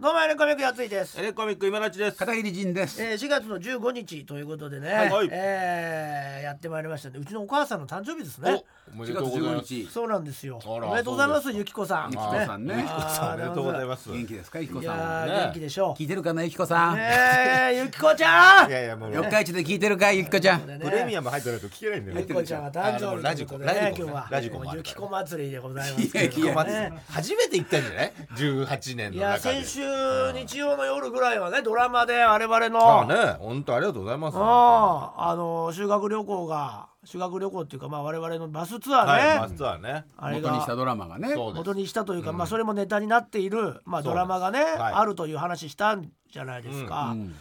[0.00, 1.18] どうもエレコミックやついです。
[1.18, 2.18] エレコミック今立ちです。
[2.18, 3.02] 片桐仁です。
[3.02, 5.10] えー、4月の15日ということでね、はい。
[5.10, 5.28] はい。
[5.32, 8.62] えーやってまいりましたねうちのお母さんの誕生日ですね。
[8.90, 9.74] おおめ4月でとうございま15す。
[9.74, 9.88] 日。
[9.90, 10.60] そうなんですよ。
[10.64, 12.10] おめでとうございますゆきこさん。
[12.10, 12.74] ゆきこさんね。
[12.76, 14.10] ゆきこさんおめでとうございます。
[14.10, 15.28] 元気ですか、ゆきこいやさん。
[15.28, 15.32] ー、ね。
[15.46, 16.92] 元気でしょ聞いてるかな、ゆきこさん。
[16.94, 17.10] うね
[17.72, 18.68] えゆきこちゃん。
[18.70, 19.12] いやいやもう。
[19.14, 20.66] 四日市で聞いてるか、ゆきこちゃん。
[20.66, 22.18] ねプレミアム入ってないと聞けないんだよ。
[22.20, 24.10] ゆきこちゃんが誕生日ラジコラジコ。
[24.30, 29.64] ラジコゆきこ祭りでございます初めて行ったんじゃない？18年いやの中で。
[29.64, 29.80] 先週
[30.32, 33.00] 日曜の夜ぐらいはねドラマで我々あの。
[33.02, 33.36] あね。
[33.40, 34.36] 本当ありがとうございます。
[34.36, 40.04] あああの修学旅行が修学旅行っていうかまあ我々のバスツアーね、はいマスターね。
[40.16, 41.34] あれが元にしたドラマがね。
[41.34, 44.94] そうです元にしたというか、まあそれもネタになっている、まあ、ドラマがね、はい。
[44.94, 47.10] あるという話したんじゃないですか。
[47.12, 47.34] うん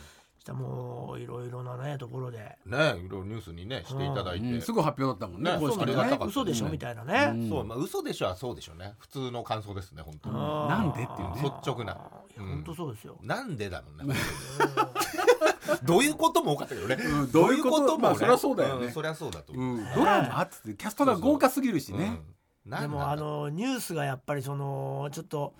[0.47, 4.47] したらもういろいろなねところで、ねいろいろニュースにねしていただいて。
[4.47, 4.61] うん。
[4.61, 6.15] すぐ発表だったもんね、ね公式でねありがたか。
[6.15, 7.31] った嘘でしょ、うんみたいなね。
[7.33, 7.49] うん。
[7.49, 8.93] そうまあ嘘でしょはそうでしょうね。
[8.99, 10.35] 普通の感想ですね本当に。
[10.35, 11.41] なんでっていうね。
[11.43, 11.93] 率直な。
[11.93, 11.99] いや
[12.37, 13.17] 本当そうですよ。
[13.21, 14.15] なんでだろうね
[15.83, 16.95] どういうことも多かったけどね。
[16.95, 18.87] うんどういうことまあそりゃそうだよね。
[18.87, 19.77] んそりゃそうだとう思う。
[19.81, 19.85] ん。
[19.95, 22.21] ドラマっつってキャストが豪華すぎるしね。
[22.65, 22.71] うん。
[22.71, 25.55] なんでもあのニュースがやっぱりそのちょっと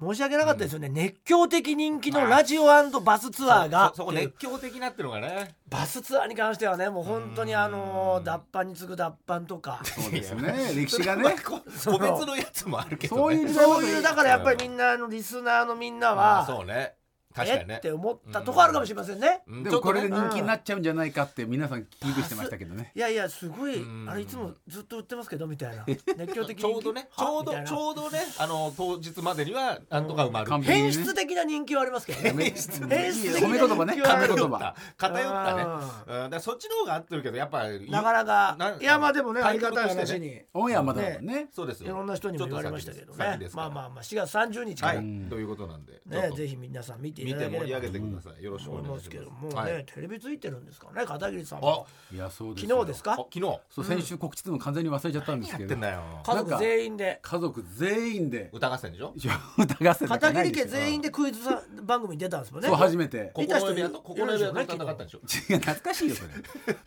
[0.00, 3.92] 申し訳なかったですよね、熱狂的人気のラジオバスツアーが。
[3.94, 9.80] そ そこ熱狂的なっていうのがねバスツアーに関してはねもう本当にあの脱藩に次ぐ脱藩とか。
[9.84, 10.72] そうですね。
[10.74, 11.36] 歴史がね。
[11.44, 13.22] こ個別のやつもあるけどね。
[13.22, 16.94] そういうそういうだからやっぱりみんなのリスナーのみんなあはそうね
[17.34, 17.74] 確かにね。
[17.74, 17.76] え？
[17.78, 19.42] って思ったとこあるかもしれませんね。
[19.48, 19.62] うん。
[19.64, 22.92] でもこれで人気になっちゃうんじゃないかって皆さん危惧してましたけどね。
[22.94, 23.82] いやいやすごい。
[23.82, 25.84] うんあれいつもずっと売ってますけどみたいな。
[26.16, 27.08] 熱狂的ちょうどね。
[27.16, 28.20] ちょうどちょうどね。
[28.38, 30.62] あの当日までにはなんとか埋まる。
[30.62, 32.44] 変質的な人気はありますけどね。
[32.44, 34.00] 変質的な褒め言葉ね。
[34.00, 34.76] 偏った。
[34.96, 35.62] 偏ったね。
[35.62, 40.42] だからそっちの方が合ってるけどやっぱりなかなかないやまあでもねありがたい話に。
[40.54, 41.48] オンエアまだね。
[41.52, 43.38] そうですいろんな人にも言われましたけどね。
[43.54, 45.04] まあまあまあ4月30日かはらい。
[45.28, 46.00] ということなんで。
[46.06, 48.44] ねぜひ皆さん見てい見ただければて盛り上げてください。
[48.44, 49.10] よろしくお願いしす。
[49.10, 49.56] けどもます。
[49.56, 49.72] はい。
[49.74, 52.76] ねテレビついてるんですかね片桐さんあもいやそうですよ。
[52.76, 53.40] 昨日ですかあ昨日？
[53.70, 55.62] そう先週告知するの完全に忘れちゃったんですけど。
[55.62, 56.02] やってんだよ。
[56.24, 57.18] 家族全員で。
[57.22, 58.50] 家族全員で。
[58.52, 59.14] 歌合戦でしょ？
[59.16, 62.68] いや歌合戦片桐家全員でクイズさ番組に出たんですもんね。
[62.68, 63.30] そう初めて。
[63.34, 65.18] ここの部屋とここの部屋と戦ったんでしょ？
[65.18, 66.30] 違う懐かしいよそれ。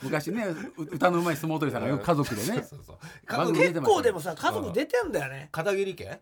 [0.03, 0.45] 昔ね
[0.77, 2.63] う歌のうまい相撲取りさんがよく家族でね。
[2.63, 5.49] そうそう結構でもさ家族出てんだよね。
[5.51, 6.19] 片桐家？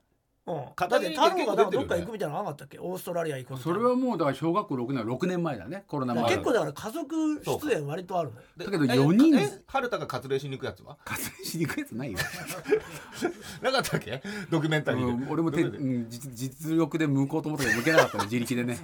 [0.48, 0.56] うん。
[0.56, 2.78] だ片桐家って太郎がなんかどっか行くみたいなのなかったっけ？
[2.80, 8.36] オーストラリア行くみたいそなれはもうだから小学校6年6年前だねコロナ前結構だから家族出演割とあるの。
[8.36, 10.98] よでだけどえ四人え春田が割礼しに行くやつは？
[11.04, 12.18] 活動しに行くやつないよ、
[13.62, 14.22] なかったっけ？
[14.50, 15.12] ドキュメンタリーで。
[15.12, 18.18] うん俺もうん、実実力で向こうと思ったけど向けなかった。
[18.20, 18.24] ね。
[18.26, 18.64] 自力で。
[18.64, 18.78] ね、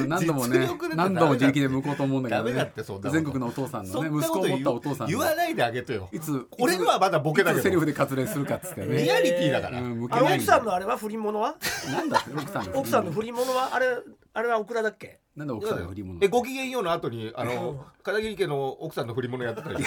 [0.00, 0.58] うん、何度もね。
[0.60, 3.12] 実力で何度も自力で向こうと思うんだけど、ね、ダメだってそんなこと。
[3.12, 6.08] 全国のお父さんのそねんなこと言う息子を持ったお父さんの言わないであげてよ。
[6.12, 9.02] いつ俺のはまだボケだセリフで活動するかっつってね。
[9.02, 9.80] リアリティだから。
[9.80, 11.56] うん向けない奥さんのあれは不倫物は？
[11.90, 13.74] なんだ奥さんの奥さんの不倫物は？
[13.74, 13.86] あれ
[14.32, 15.20] あれはオクラだっけ？
[15.36, 16.18] なんだ奥さんの振り物。
[16.22, 19.84] えごきげんようの後にあの片桐家の奥さんの振り物やってたり。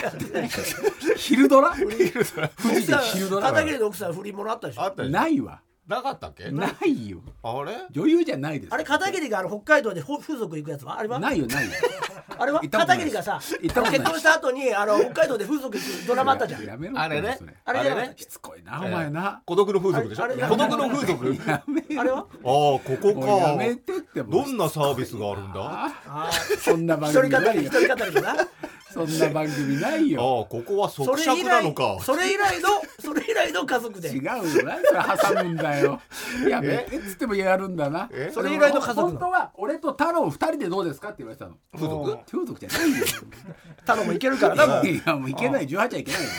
[1.15, 1.73] 昼ドラ？
[1.73, 3.51] 昼ドラ。
[3.51, 4.81] 片桐の奥さん不倫物あったでしょ？
[4.81, 5.13] あったでしょ。
[5.13, 6.51] ないわなかったっけ？
[6.51, 7.19] ないよ。
[7.43, 7.77] あれ？
[7.91, 10.99] 女優じゃないですあれ片桐があの北海道でほ 風俗行くやつは？
[10.99, 11.19] あれは？
[11.19, 11.71] ないよないよ。
[12.37, 12.59] あれは？
[12.59, 16.63] 片桐がさ結婚した後にあの北海道で風俗行くドラマあったじゃん。
[16.65, 17.37] やめろあれね。
[17.65, 19.41] あれじゃなかったっけしつこいなお前な。
[19.45, 20.27] 孤独の風俗でしょ？
[20.49, 21.35] 孤独の風俗？
[21.49, 22.17] やめあれは？
[22.19, 25.61] ああここもうやめかてってどんなサービスがあるんだ？
[25.61, 28.47] あああそんな番一人語り一人語りだな
[29.05, 31.97] そんな番組ないあよここはそ即尺れ以来なのか。
[32.01, 32.69] それ以来の
[32.99, 34.09] それ以来の家族で。
[34.09, 36.01] 違うよ何それ挟むんだよ。
[36.49, 36.97] やめて。
[36.97, 38.09] っつってもやるんだな。
[38.11, 38.31] え？
[38.33, 41.57] それ以来の家族本当は俺と太郎二人でどうですかって言われてたの。
[41.75, 42.17] 風俗？
[42.31, 43.05] 風俗じゃないよ。
[43.81, 44.87] 太郎もいけるからなもう。
[44.87, 45.67] いやもういけない。
[45.67, 46.29] 18はいけないよ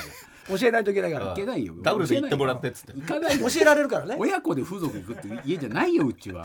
[0.48, 1.32] 教えないといけないから。
[1.32, 1.74] いけないよ。
[1.82, 2.92] ダブルで行ってもらってっつって。
[2.94, 3.48] 行かないよ。
[3.48, 4.16] 教えられるからね。
[4.18, 6.44] 親子で風俗行くって家じゃないようちは。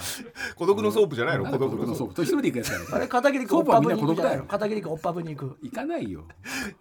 [0.55, 1.45] 孤独のソープじゃないの？
[1.45, 2.15] 孤独のソープ。
[2.15, 4.45] と一人で行くやつだろあれ片桐君おっぱぶに行くじゃない孤独だよの？
[4.45, 5.57] 片桐君おっぱぶに行く。
[5.61, 6.27] 行かないよ。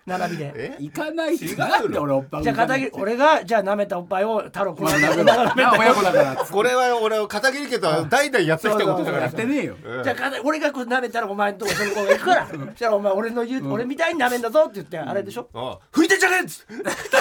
[0.07, 0.53] 並びで。
[0.57, 0.77] え？
[0.81, 6.37] 行かないって違うのなんで俺おっぱじゃあ片桐俺がじゃあ舐めたおっぱいを太郎君がまあなめろな親子だから。
[6.37, 9.23] これは俺片桐家とは代々やってきたことだから。
[9.25, 9.77] やってねえよ。
[9.85, 10.03] うん。
[10.03, 12.49] じゃあ片俺がこう舐めたらお前のとこその子が行くから。
[12.49, 15.49] そしたらお前俺の言う、俺みたいに舐めんだぞって言ってあれでしょ？
[15.55, 17.12] あ拭いてんじゃねえっつって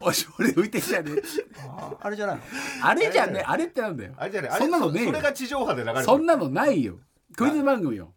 [0.00, 1.22] おし俺浮いてきちゃうね。
[1.68, 2.42] ああれじゃないの？
[2.82, 4.12] あれじゃねあれってなんだよ。
[4.16, 5.10] あれじゃねあれそんなのねえよ。
[5.10, 6.04] それが地上波で流れてる。
[6.04, 6.96] そんなのないよ。
[7.36, 8.12] クイズ番組よ。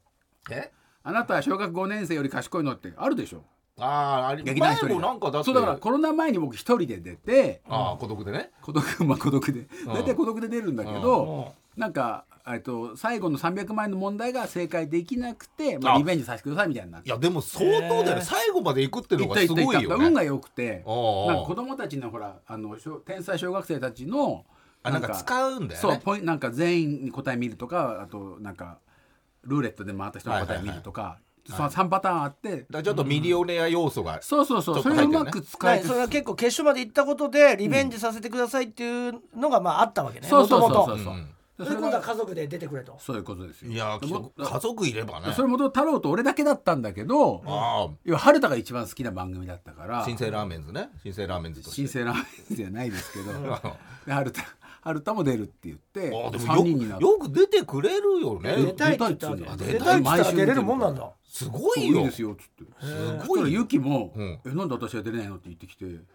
[0.52, 0.72] え？
[1.04, 3.44] あなたは小学5年生より賢いのってあるでしょ。
[3.78, 5.46] あああれ前劇団一人でもなんかだって。
[5.46, 8.52] そうだからコロナ前に僕一人で出てああ孤独でね。
[8.62, 9.68] 孤独まあ孤独で。
[9.86, 11.02] 大体孤独で出るんだけうん。
[11.02, 15.98] どなんかえっと最後の300万円の問題が正解できなくて、まあ、あ。
[15.98, 17.00] リベンジさせてくださいみたいにな。
[17.00, 18.22] っていやでも相当だよね。
[18.22, 20.06] 最後まで行くっていうのがすごいよね。
[20.06, 20.72] 運が良くて。
[20.72, 24.46] なんか子供たちのほらあの小天才小学生たちの
[24.84, 25.76] あなんか使うんだよね。
[25.76, 28.78] そうポインなんか全員に答え見るとかあとなんか
[29.44, 40.28] ルーレットで回った人の答え見るとか、その3パターンあって、ちょっとミリオネア要素が、そうそうそうそれをうまく使えそれは結構決勝まで行ったことでリベンジさせてくださいっていうのがまああったわけね。
[40.28, 41.16] そうそうそうそう
[41.58, 42.98] それ今度は家族で出てくれと。
[43.00, 43.72] そういうことですよ。
[43.72, 43.98] いや
[44.38, 45.34] 家族いればね。
[45.34, 50.02] それもと太郎と俺だけだったんだけどあ要は春田が一番好きな番組だったから。
[50.02, 50.90] あ新生ラーメンズね。
[51.02, 51.76] 新生ラーメンズとして。
[51.76, 53.32] 新生ラーメンじゃないですけど。
[54.08, 54.42] 春田
[54.82, 59.48] 春田も出るって言って3あでもよ人になよく出てくれるよ出ねたいって言ったわけ。
[59.48, 61.10] あ出出たいって言ったら出れるもんなんだ。
[61.24, 62.00] すごいよ。
[62.00, 62.64] いいですよっつって。
[62.86, 65.86] すそしたらユキもうん「えなんで私は出れないの?」って言ってきて「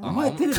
[0.00, 0.54] お前テレビ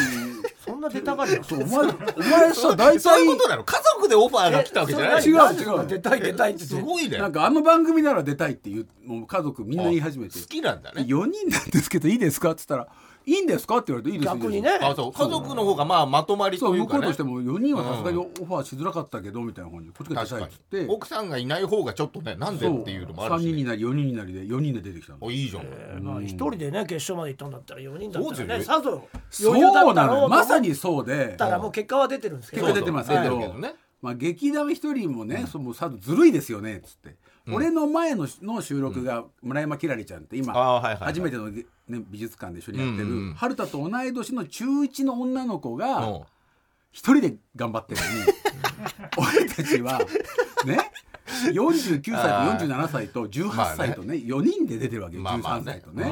[0.66, 5.24] そんな出たがりや そうお前お前さ大そう体いうことなの家族でオファーが来たわけじゃない。
[5.24, 6.64] 違うなんでそんな出たい出たいって。
[6.66, 7.18] すごいね。
[7.18, 10.40] なんかあの番組なら出たいって言うもう家族みんな言い始めて。
[10.40, 11.04] 好きなんだね。
[11.04, 12.88] 4人なんですけどいいですか?」っつったら
[13.30, 14.70] 「いいんですか?」って言われて「いいですよ逆にね。
[14.82, 15.12] あそう。
[15.12, 17.06] 家族の方がまあまとまりというかね。
[17.06, 20.84] うとしても4人はさすがにオファーしづらかったけどみたいな感じでこっちが出確かたいっつって。
[20.84, 23.52] に奥さんがいない方がちょっとねなんでっていうのもある3しね。
[23.52, 25.18] 人になり4人になりで4人で出てきたの。
[25.22, 25.64] おいいじゃん。
[25.66, 31.36] えーまあ一人でね決勝まで行ったんだったら4人だったらねさぞそう余裕だっなのまさにそうで。
[31.38, 32.68] たらもう結果は出てるんですけど。
[32.68, 33.76] 結果出てますけどそうそう出てるけどね。
[34.02, 37.18] まあ、劇団一人もね、そのさずるいですよねっつって、
[37.52, 40.54] 俺の前のの収録が村山きらりちゃんって今、
[41.00, 46.22] 初めての、ね、美術館で一緒にやってる、春田と同い年の中1の女の子うんが
[46.92, 48.34] 一人で頑張ってるのに
[49.40, 50.00] 俺たちは
[50.66, 50.92] ね
[51.54, 55.64] 49歳と47歳と18歳とね4人で出てるわけよ、13まあまあね。
[55.66, 56.04] 歳とね。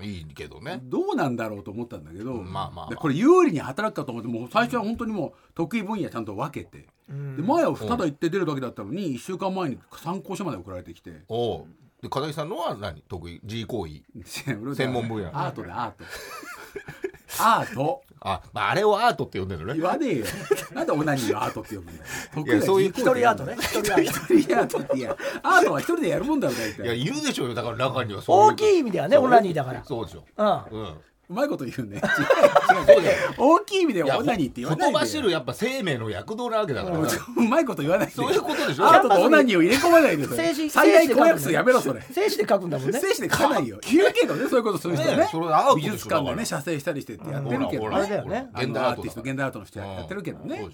[0.00, 0.80] うんいいけどね。
[0.84, 2.88] どうなんだろうと思ったんだけど、まあまあまあ。
[2.88, 11.10] でこれ有利に働くかと思ってもう最初は本当にもう得意分野ちゃんと分けて、で前はただ行って出るだけだったのに1週間前に参考書まで送られてきて。
[11.10, 13.00] で片木さんのは何？
[13.02, 14.02] 得意？G 行為
[14.60, 15.28] 俺専門分野。
[15.28, 16.04] アートだアート
[17.38, 18.02] アート？
[18.24, 19.80] あ、まあ、あれをアートって呼んでるのね。
[19.80, 20.26] 言わねえよ。
[20.74, 22.62] なんでオナニーをアートって呼ぶんだよ。
[22.62, 23.56] そういう一人アートね。
[23.58, 24.34] 一人アート。
[24.34, 27.54] 一人アートっていやアートは一人でやるもんだろ大いや体いるでしょうよ。
[27.54, 29.84] だから中にはそういう大きい意味ではねオナニーだから。
[29.84, 30.24] そうでしょ。
[30.36, 30.46] うん。
[30.46, 30.94] うん
[31.32, 31.98] うまいこと言うね。
[33.38, 36.98] 大きい意味でオナニーって言わないでほとばしるやっぱ生命の躍動なわけだから。
[37.00, 38.84] うまいこと言わないでそういうことでしょ。
[38.84, 40.26] アートとオナニーを入れ込まないで
[40.68, 42.02] 最大公約数やめろそれ。
[42.02, 43.00] 静止で書くんだもんね。
[43.00, 43.78] 精子で書かないよ。
[43.90, 45.16] 言うけどね そういうことする人ね。
[45.16, 48.50] ねそれアートで美術館でね写生したりしてってやってるけどね。
[48.52, 50.68] あの現代アートアーティスト現代アートの人やってるけどね。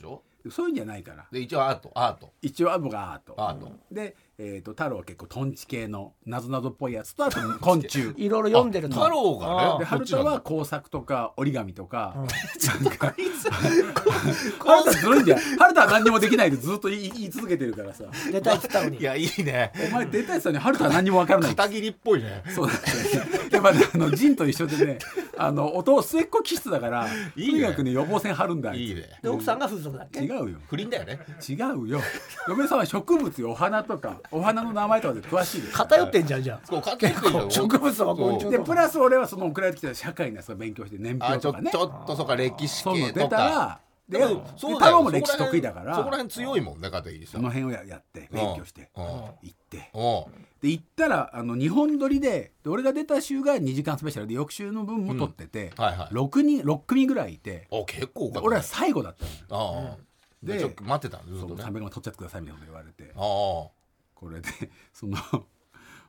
[0.50, 1.26] そういうんじゃないから。
[1.30, 2.32] で一応アートアート。
[2.42, 3.34] 一応僕はアート。
[3.36, 3.70] アート。
[3.90, 7.12] で、えー、と太郎は結構トンチ系のなぞなぞっぽいやつ。
[7.16, 8.10] とあと昆虫。
[8.16, 8.94] いろいろ読んでると。
[8.94, 12.96] 太郎がねあで春田は工作とか折り紙とか、なん。
[12.96, 18.04] か春田ずるいんだよ春田は何にもできないでずっと言い言い続けてるからさ。
[18.04, 18.98] ー出たいって言ったのに。
[19.00, 19.72] いやいいね。
[19.90, 21.50] お前出たいさに春田は何にも分からない。
[21.56, 22.44] 片桐っぽいね。
[22.54, 24.98] そうなんですよやっぱねあのジンと一緒でね
[25.36, 27.60] あの音末っ子気質だからいいね。
[27.62, 28.80] とにかくね予防線張るんだあいつ。
[28.82, 29.02] いいね。
[29.20, 30.20] で奥さんが風俗だっけ？
[30.20, 30.58] 違うよ。
[30.68, 31.18] 不倫だよね。
[31.48, 32.00] 違うよ。
[32.46, 35.74] 嫁さんは植物よお花とかお花の名前とかで詳しいです。
[35.74, 37.14] 偏ってんじゃんじゃそう勝手に
[37.50, 41.70] 植物とか昆虫でプラス俺はその送られてきた社会のさ勉強して年あちょ表とかね。
[41.70, 47.38] ちょっとそうか歴史系そういうの出とかたらででもそうでだよ太郎も歴史得意だからそこら辺強いもんね片桐さ。
[47.38, 49.04] んその辺をややって勉強してうん。
[49.04, 49.90] 行って。
[49.92, 50.28] お
[50.60, 55.84] で行ったらあの2本撮りでで俺が出た週が2時間スペシャルで翌週の分も撮ってて、うん。
[55.84, 56.14] はいはい。
[56.14, 59.86] 6人6組ぐらいいてお結構か俺は最後だったのよ。
[59.88, 59.96] ああ。
[60.42, 63.12] ででちょっと待ってたんずっそうとね300万取っちゃってくださいみたいなこと言われて。
[63.14, 63.77] あ
[64.18, 64.48] これで
[64.92, 65.16] その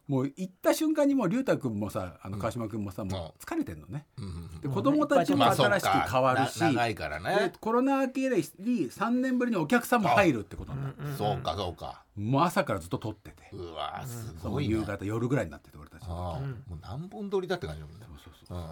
[0.08, 4.26] もう行った瞬間にもう龍太君もさあの川島君もさ、もう疲れてんのね、あう
[4.58, 12.04] んで子供たちも新しく変わるし、な長いからでねコロナ明けで3年ぶりにお客さんも入るってことになって、そうかそうか。
[12.16, 14.74] もう朝からずっと撮ってて、うわすごいね。
[14.74, 16.08] 夕方夜ぐらいになってて俺たち。
[16.08, 18.08] もう何本撮りだって感じだもんね。
[18.18, 18.58] そうそうそう。
[18.58, 18.66] うん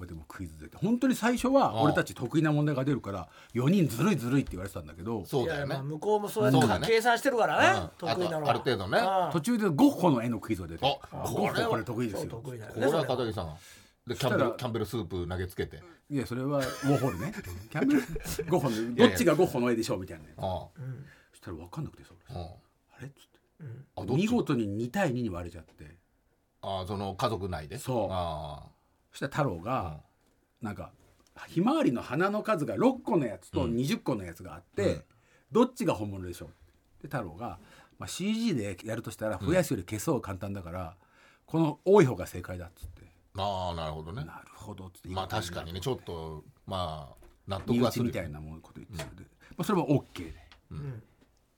[0.00, 5.76] これでもクイズ出て本当に最初は俺たち得意な問題が出るから4人ずるいずるいって言われてたんだけどそうだよね。
[5.82, 7.80] 向こうもそうやって計算してるからね。
[7.80, 7.90] うん。
[7.98, 8.50] 得意なのは。
[8.50, 8.98] ある程度ね。
[8.98, 9.32] うん。
[9.32, 13.16] 途中でゴッホの絵のクイズが出てあゴッこれはホこれ得意ですそうよ得意だよこれはねそれは。
[13.16, 13.54] 片桐さん
[14.06, 15.82] でキャンベルキャンベルスープ投げつけて。
[16.08, 17.34] いやそれはウォーホルね。
[17.70, 18.00] キャンベル
[18.48, 20.68] ゴッホのどっちがゴッホの絵でしょうみたいなあ
[21.32, 22.46] そしたら分かんなくてさ俺ああ
[22.96, 23.08] あれ？
[23.08, 25.98] っつって見事に2対2に割れちゃって。
[26.62, 27.76] ああその家族内で？
[27.76, 28.08] そう。
[28.10, 28.62] あ
[29.12, 30.00] そしたら太郎が
[30.62, 30.92] なんか
[31.48, 35.02] ひまわりの花の数が6個のやつと20個のやつがあって、うん。
[35.52, 36.48] どっちが本物でしょう？
[37.02, 37.58] で太郎が、
[37.98, 40.96] まあ、CG でやるとしたら増やすより消そう簡単だから、
[41.46, 43.02] この多い方が正解だっつって、
[43.36, 44.24] あああなるほどね。
[44.24, 45.80] なるほどっつってまあ確かにね。
[45.80, 48.04] ちょっとまあ納身得はする。
[48.04, 49.24] 内みたいなものこと言ってたので、
[49.56, 50.34] まあ、それも OK で。
[50.70, 51.02] うん。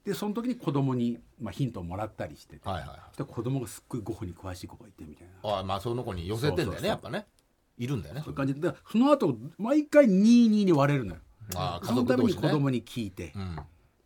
[0.05, 3.19] でその時に子供にまあヒントをもらったりしてて、はいはいはい。
[3.19, 5.51] で子供がすっごいゴッホに詳しい子がいてみたいな。
[5.51, 6.83] ああまあその子に寄せてんだよそうそうそう。
[6.85, 7.27] ねやっぱね
[7.83, 8.21] いるんだよね。
[8.21, 8.55] そういう感じ。
[8.55, 11.21] ででその後毎回22に割れるのよ。
[11.55, 13.57] あーそのために子供に聞いて、うん。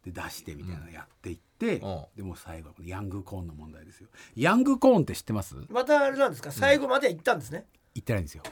[0.05, 2.05] で出してみたいなのやっていって、うん。
[2.17, 4.09] でも最後ヤングコーンの問題ですよ。
[4.35, 5.57] ヤングコーンって知ってます？
[5.69, 6.53] またあれなんですか？
[6.53, 8.43] 最後まで行ったんですね、言ってないんですよ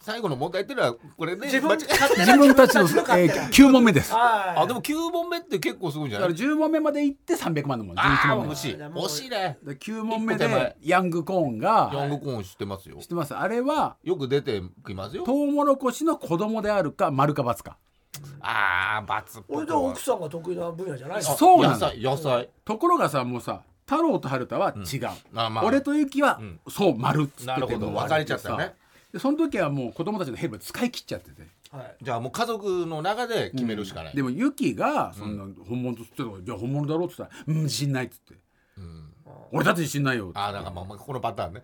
[0.00, 4.12] 最後の問題っていうのはこれね自分自分たちの、えー、9問目です。
[4.14, 8.52] あでも9問目って結構すごいんじゃからない10問目まで行って300万のもん11ああ問目。
[8.52, 8.74] 惜しい。
[8.74, 9.58] 惜しいね。
[9.62, 12.96] で9問目でヤングコーンがヤングコーン知ってますよ。
[13.00, 13.34] 知ってます。
[13.34, 15.24] あれはよく出てきますよ。
[15.24, 17.76] トウモロコシの子供であるか丸か×か。
[18.40, 22.48] ああバツっぽ俺と奥さんが得意な分野じゃないそうなんだ菜野菜。
[22.64, 26.60] ところがさもうさ太郎と春田は違う、あまあ俺とゆきは、うん。
[26.68, 27.78] そう丸っつっててなるほど。
[27.78, 28.74] もう分かれちゃったね
[29.12, 31.42] でその時はもう子供たちのヘルメット使い切っちゃってて。
[31.70, 31.96] はい。
[32.02, 38.34] じゃあもう家族の中で決めるしかない、でもユキがそんな本物っつってたから、じゃあ本物だろうっつったら「うん自信ない」っつって。
[38.78, 39.14] うん
[39.52, 41.62] 「俺だって自信ないよ」ああなんかまあまあこのパターンね。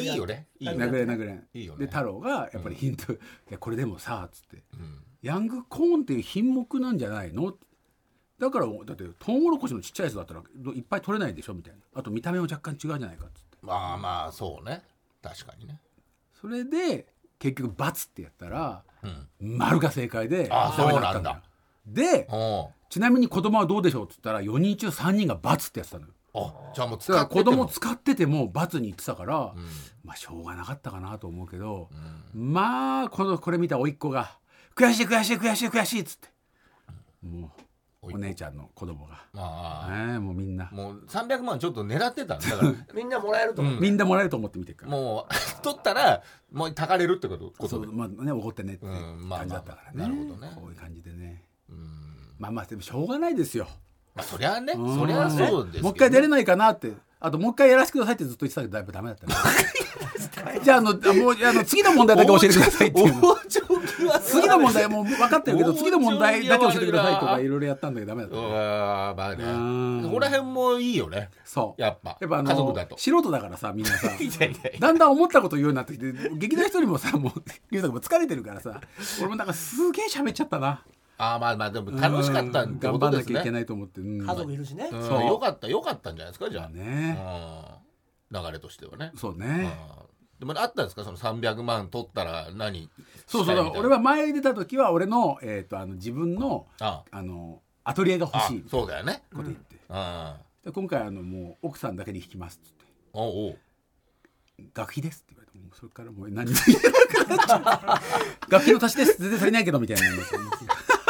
[0.00, 0.02] い。
[0.02, 0.48] いよね。
[0.58, 0.84] いいよね。
[0.86, 1.40] 殴れ殴れ。
[1.52, 1.86] いいよね。
[1.86, 3.16] で太郎がやっぱりヒント「い
[3.50, 4.62] やこれでもさ」っつって。
[4.74, 7.56] うん「ヤングコーンっていう品目なんじゃないの?」
[8.38, 10.42] だからだってトウモロコシのちっちゃいやつだったら
[10.74, 11.54] いっぱい取れないでしょ？
[11.54, 11.78] みたいな。
[11.94, 13.58] あと見た目も若干違うじゃないかっつって。
[13.62, 14.82] まあまあそうね。
[15.22, 15.80] 確かにね
[16.44, 17.06] それで
[17.38, 18.82] 結局「×」ってやったら
[19.40, 19.56] うん。
[19.58, 21.10] 丸が正解であダメだ。
[21.10, 21.42] っただよ。
[21.86, 24.04] でおちなみに子供はどうでしょう？
[24.04, 26.12] っつったら4人中3人が×ってやってたのよ。
[26.34, 27.44] あじゃあもう使ってても。
[27.44, 29.66] 供使ってても×に言ってたから、うん。
[30.04, 31.88] まあしょうがなかったかなと思うけど、
[32.34, 32.52] うん。
[32.52, 34.36] まあこのこれ見た甥っ子が
[34.76, 36.28] 「悔しい悔しい悔しい悔しい」っつって。
[37.26, 37.62] もう
[38.12, 39.24] お姉ちゃんの子供が。
[39.32, 40.06] まあ。
[40.06, 40.68] ねえもうみんな。
[40.72, 42.74] もう300万ちょっと狙ってたんだだから。
[42.94, 44.92] みんなもらえると思う、うんみんなもらえると思って見てるから。
[44.92, 50.52] もう 取ったらもうたかれるってことこそとまあね怒ってねって感じだったからね,、まあなるほどね。
[50.54, 51.44] こういう感じでね。
[51.68, 51.76] うん。
[52.38, 53.68] まあまあでもしょうがないですよ。
[54.14, 54.74] まあそりゃね。
[54.74, 54.98] うん。
[54.98, 55.82] そりゃそうですね。
[55.82, 56.92] もう一回出れないかなって
[57.24, 59.34] あともう一回やらせてくださいってずっと言ってたけどだいぶダメだったね。
[60.62, 63.34] じゃああのあもうあの次の問題だけ教えてくださいっていうの。
[64.20, 74.10] 次の問題はもう分かってるけど次の問題だけ教えてくださいと際悪いろいろやったんだけどダメだったうわーまあうんねここら辺もいいよねそうやっぱやっぱあの家族だと素人だからさみんなさ
[74.78, 78.80] だんだん思ったこと言うようになってきて劇団一人もさもうゆうさんも疲れてるからさ
[79.20, 80.82] 俺もなんかすげえ喋っちゃったな
[81.16, 84.26] あーまあまあでも楽しかったってうん頑ことです張んなきゃいけねないと思って、うん。
[84.26, 85.02] 家族いるしね、うん。
[85.06, 85.26] そう。
[85.26, 86.68] よかったよかったんじゃないですかじゃあ。
[86.68, 87.18] ね。
[88.30, 88.42] うん。
[88.44, 89.10] 流れとしてはね。
[89.12, 89.76] うんそうね
[90.40, 92.90] でもあったんですかその300万取ったら何
[93.24, 97.22] そうそう俺は前出た時は俺の,、えー、とあの自分のああ。
[97.22, 99.22] のアトリエが欲あしいそうだよね。
[99.30, 100.34] なこと言って、うん。
[100.64, 102.84] で今回あのもう奥さんだけに引きますっつって。
[103.12, 103.58] おうおう。
[104.72, 108.02] 学費ですって言われてもうそれからもう何も言えなくなっちゃった
[108.48, 109.16] 学費の足しです。
[109.20, 110.02] 全然足りないけどみたいな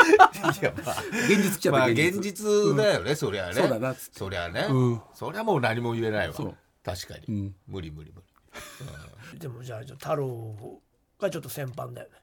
[0.05, 0.97] いやまあ
[1.29, 3.55] 現実来ちゃった、まあ現実だよね、そりゃね。
[3.55, 3.93] そうだな。
[3.93, 5.03] っつってそりゃね、うん。
[5.15, 6.35] そりゃもう何も言えないわ。
[6.35, 6.55] そう。
[6.85, 7.55] 確かに、うん。
[7.67, 8.23] 無理無理無
[9.33, 9.39] 理。
[9.39, 10.55] でもじゃあじゃあ太郎
[11.19, 12.17] がちょっと先般だよね。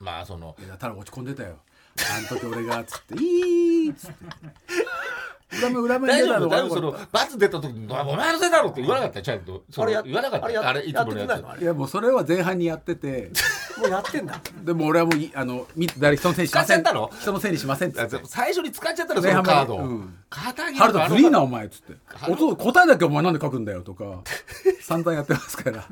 [0.00, 0.56] まあその。
[0.58, 1.60] いやただ落ち込んでたよ。
[1.98, 4.14] あの時俺がつって「いい」っつって
[5.52, 11.40] 裏目裏目大丈夫大丈夫そがの罰出た時に「お前のせいだろ」って言わなかったちゃんとあれや言わなかったあれやあれいつものやつ。
[11.40, 13.30] いのいやもうそれは前半にやってて。
[13.76, 14.40] もうやってんだ。
[14.64, 16.82] でも俺はもういあのみ誰人のせいにしません。
[16.82, 17.10] 使っちゃったの？
[17.20, 20.14] 人のせいにしませんって最初に使っちゃったらそのカード、うん。
[20.30, 21.94] 片桐ハルトフリーなお前前っつって。
[22.28, 24.22] おと答えだけお前なんで書くんだよとか。
[24.80, 25.84] 散々やってますから。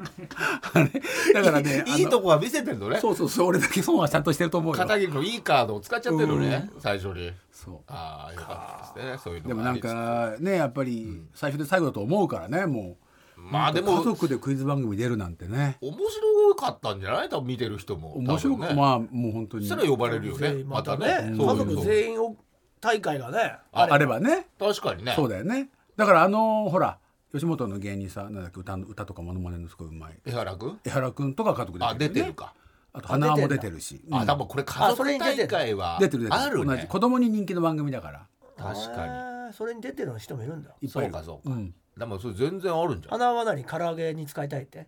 [1.35, 2.99] だからねいいとこは見せてんのね。
[3.01, 4.79] そうそうそう俺だけ損はちゃんとしてると思うよ。
[4.81, 7.81] 片桐のいいカードを使っちゃってるのね最初にそう。
[7.87, 9.19] ああよかったですね。
[9.23, 13.05] そういうのでもなんかねやっぱり最初で最後だと思うからねもう。
[13.37, 15.77] まあでも家族でクイズ番組出るなんてね。
[15.81, 17.29] 面白かったんじゃない？
[17.29, 18.17] 多分見てる人も。
[18.17, 18.75] 面白く、ね。
[18.75, 19.67] まあもう本当に。
[19.67, 20.65] そしたら呼ばれるよね。
[20.65, 21.31] またね。
[21.31, 21.39] ね。
[21.39, 22.37] 家族全員を
[22.81, 24.47] 大会がねああればね。
[24.59, 25.15] 確かにね。
[25.17, 25.69] そうだよね。
[25.97, 26.99] だからあのほら
[27.33, 30.19] 吉本の芸人さなんだっけ歌の歌とかモノマネのすごいうまい。
[30.25, 30.81] 江原君？
[30.85, 32.55] 江原君とか家族であ出てるか
[32.95, 34.01] あと花輪も出てるし。
[34.09, 34.15] うん。
[34.15, 36.65] あ多分これ家族大会は出てるあるね。
[36.65, 38.27] 同じ子供に人気の番組だから。
[38.57, 39.49] 確かに。
[39.49, 40.71] にそれに出てる人もいるんだ。
[40.81, 41.55] いっぱそいういるかそうか。
[41.55, 41.75] うん。
[41.97, 43.19] でもそれ全然あるんじゃん。
[43.19, 43.65] 花は何？
[43.65, 44.87] 唐揚げに使いたいって。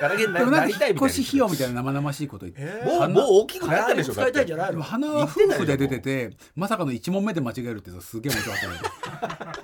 [0.00, 2.62] ガラゲにでもななんか引っりたいみたい越し費用みたいな生々しいこと言って。
[2.62, 9.54] えもうもう大きく唐なった使いたいんじゃないのでも花は夫婦で出ててまさかの1問目で間違えるってすげえ面白かったね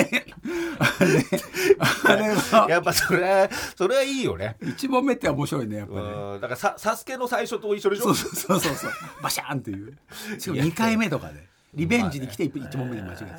[0.00, 1.16] あれ
[2.04, 2.66] あれては。
[2.68, 4.56] やっぱそれはそれはいいよね。
[4.62, 6.00] 1問目って面白いねやっぱね。
[6.00, 6.40] うん。
[6.40, 8.04] だからさサスケの最初と一緒でしょ？
[8.04, 8.60] そうそうそう。
[8.60, 8.90] そうそう
[9.22, 9.96] バシャーンっていう。
[10.38, 13.30] しかも2回目とかでリベンジに来て1問目で間違えてて。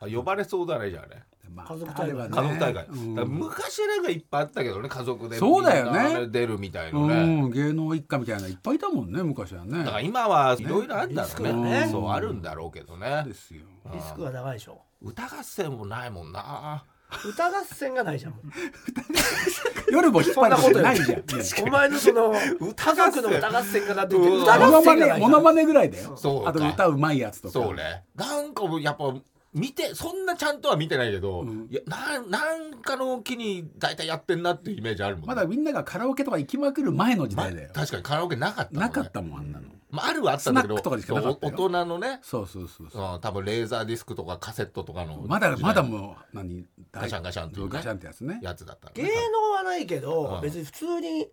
[0.00, 1.22] あ呼ばれそうだねじゃあね。
[1.54, 2.28] まあ家族大会ね。
[2.30, 2.86] 家族大会、
[3.26, 6.26] 昔なんかいっぱいあったけどね家族でそうだよね。
[6.26, 7.50] 出るみたいなうね、ん。
[7.52, 9.78] 芸能一家みたいなのいっぱいいたもんね昔はね。
[9.78, 11.82] だから今はいろいろあるんだろうね。
[11.82, 13.22] ねそうあるんだろうけどね。
[13.24, 14.82] ですよリスクが長いでしょ。
[15.02, 16.84] 歌合戦もないもんな。
[17.28, 18.34] 歌合戦がないじゃん。
[19.92, 21.22] 夜も引っ張ることないじゃん。
[21.64, 26.16] お前のその家族の歌合戦がなっててうん歌モノマモノマネぐらいだよ。
[26.16, 26.50] そうか。
[26.50, 27.52] あと歌うまいやつとか。
[27.52, 28.04] そうね。
[28.16, 29.14] なんかやっぱ
[29.52, 31.68] 見てそんなちゃんとは見てないけど、うん。
[31.70, 37.70] いやなんなんかの気に大体やってんなっていうイメージあるもんね、まだみんながカラオケとか行きまくる前の時ま代だよ。
[37.72, 40.74] 確かにカラオケなかったもん、ね、なかったもんあんなのまあ、あるはあったんだけど。
[40.76, 41.56] スナックとかでしかなかったよ。
[41.56, 42.18] そう大人のね。
[42.22, 42.88] そうそうそう
[43.20, 47.70] 多分レーザーディスクとかカセットとかのまだまだうもう何ガシャンガシャンっていうね。
[47.72, 48.40] ガシャンってやつね。
[48.42, 50.40] やつだったの芸ね能はないけどうん。
[50.42, 51.28] 別に普通に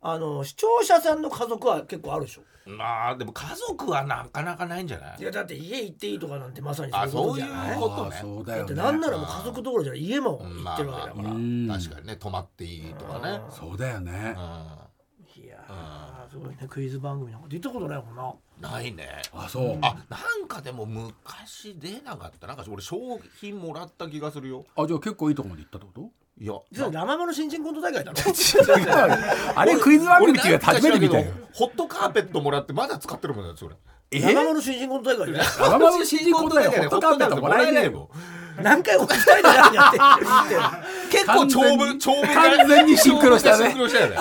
[0.00, 2.42] あの視聴者さんの家族は結構あるでしょ。
[2.70, 5.16] まあでも家族はなかなかないんじゃない？
[5.20, 7.78] いやだって家行っていいとかなんてまさにあそういうことじゃない？
[7.78, 8.10] そういうことね。
[8.44, 10.02] だだってよねなんならもう家族どころじゃない。
[10.02, 11.68] 家もうん行ってるわけだから、うん。
[11.68, 12.16] 確かにね。
[12.16, 13.40] 泊まっていいとかね。
[13.50, 14.36] そうだよね。
[14.36, 14.40] う
[15.40, 18.70] いやーすごいねクイズ番組なんか出たことないもんな。
[18.70, 19.22] んないね。
[19.32, 19.78] あそう。
[19.82, 22.48] あなんかでも昔出なかった。
[22.48, 22.96] なんか俺商
[23.40, 24.64] 品もらった気がするよ。
[24.76, 28.16] あじゃあ結構いいとこまで行ったってこいや実はラママの新人コント大会だろ。
[28.18, 31.32] とあれクイズ番組違う初めて見たよ。
[31.52, 33.76] ホットカーペットもらってまだ使ってるもんねそれ。
[34.10, 34.20] え？
[34.20, 38.10] ラママの新人コント大会でラママの新人コント大会ホットカーペットもらえねえよ
[38.60, 39.98] 何回も二人で何やって。
[40.54, 40.70] んの。
[41.10, 43.66] 結構長文長文完全にシンクロしたね。
[43.66, 44.16] シンクロしたよね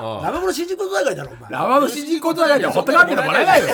[0.00, 3.66] ラママの新人コント大会だろお前ラマの新人コント大会でホットカーペットもらえないよ。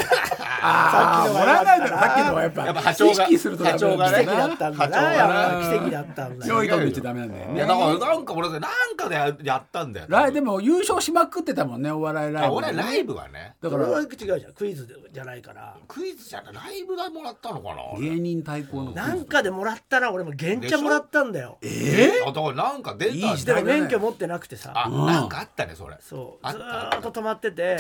[0.63, 7.29] ああもらえないのかさっきのはやっぱやっぱ波長が意識すると奇跡だったんだ波長がなやっぱ奇跡だったんだよ良いちゃダメなん。
[7.31, 8.63] だよねいやだからなんか俺なん
[8.97, 10.31] かでややったんだよ。
[10.33, 13.55] でも優勝しまくってたもんねお笑いライあブ俺ライブはね。
[13.63, 14.09] だからそれは違う
[14.41, 14.53] じゃん。
[14.53, 15.77] クイズじゃないから。
[15.89, 21.57] クイズじゃないライブ代もらったのかな芸人対抗のなんかでもらったな俺も原茶もらったんだよ。
[21.63, 24.73] えあだからなんか出たんだよいい時でも代だね免許持ってなくてさ。
[24.75, 26.51] あなんかあったねそれそう。
[26.51, 27.79] ずーっと止まってて。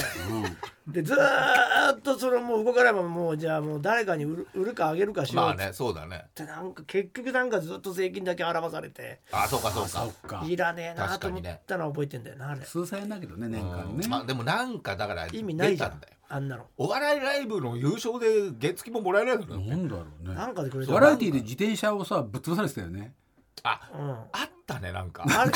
[0.86, 5.44] でずーっとそれもう動かないままもうじゃあもう誰かに売る売るかあげるかしよう。
[5.46, 6.26] まあねそうだね。
[6.36, 9.18] てなんか結局なんかずっと税金だけ払わされて。
[9.32, 10.44] あそうかそうそかっか。
[10.46, 14.06] いらねえなと思っ確かにねたのは覚えてんだよなあれ数千円だけどね年間ね。
[14.06, 15.90] まあでもなんかだから意味ないじゃん。
[15.90, 16.14] 出たんだよ。
[16.28, 16.66] あんなの。
[16.76, 19.60] お笑いライブの優勝で月付ももらえないのよ。
[19.60, 20.34] なんだろうね。
[20.36, 23.14] なんかでくれたバラエティーで自転車をさぶっ潰されてたよね
[23.62, 24.10] あうん。
[24.10, 24.16] あ
[24.46, 25.24] ったねなんか。
[25.26, 25.50] あれ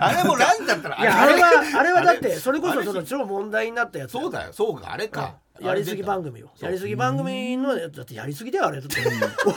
[0.00, 5.36] あれもなんだったらいやあれはあれはだっあてそれこそその超問題になったやつそうだよそうかあれか。
[5.60, 6.50] やりすぎ番組よ。
[6.54, 8.80] そうやりすぎ番組のだってやりすぎだよあれ。
[8.80, 8.96] だって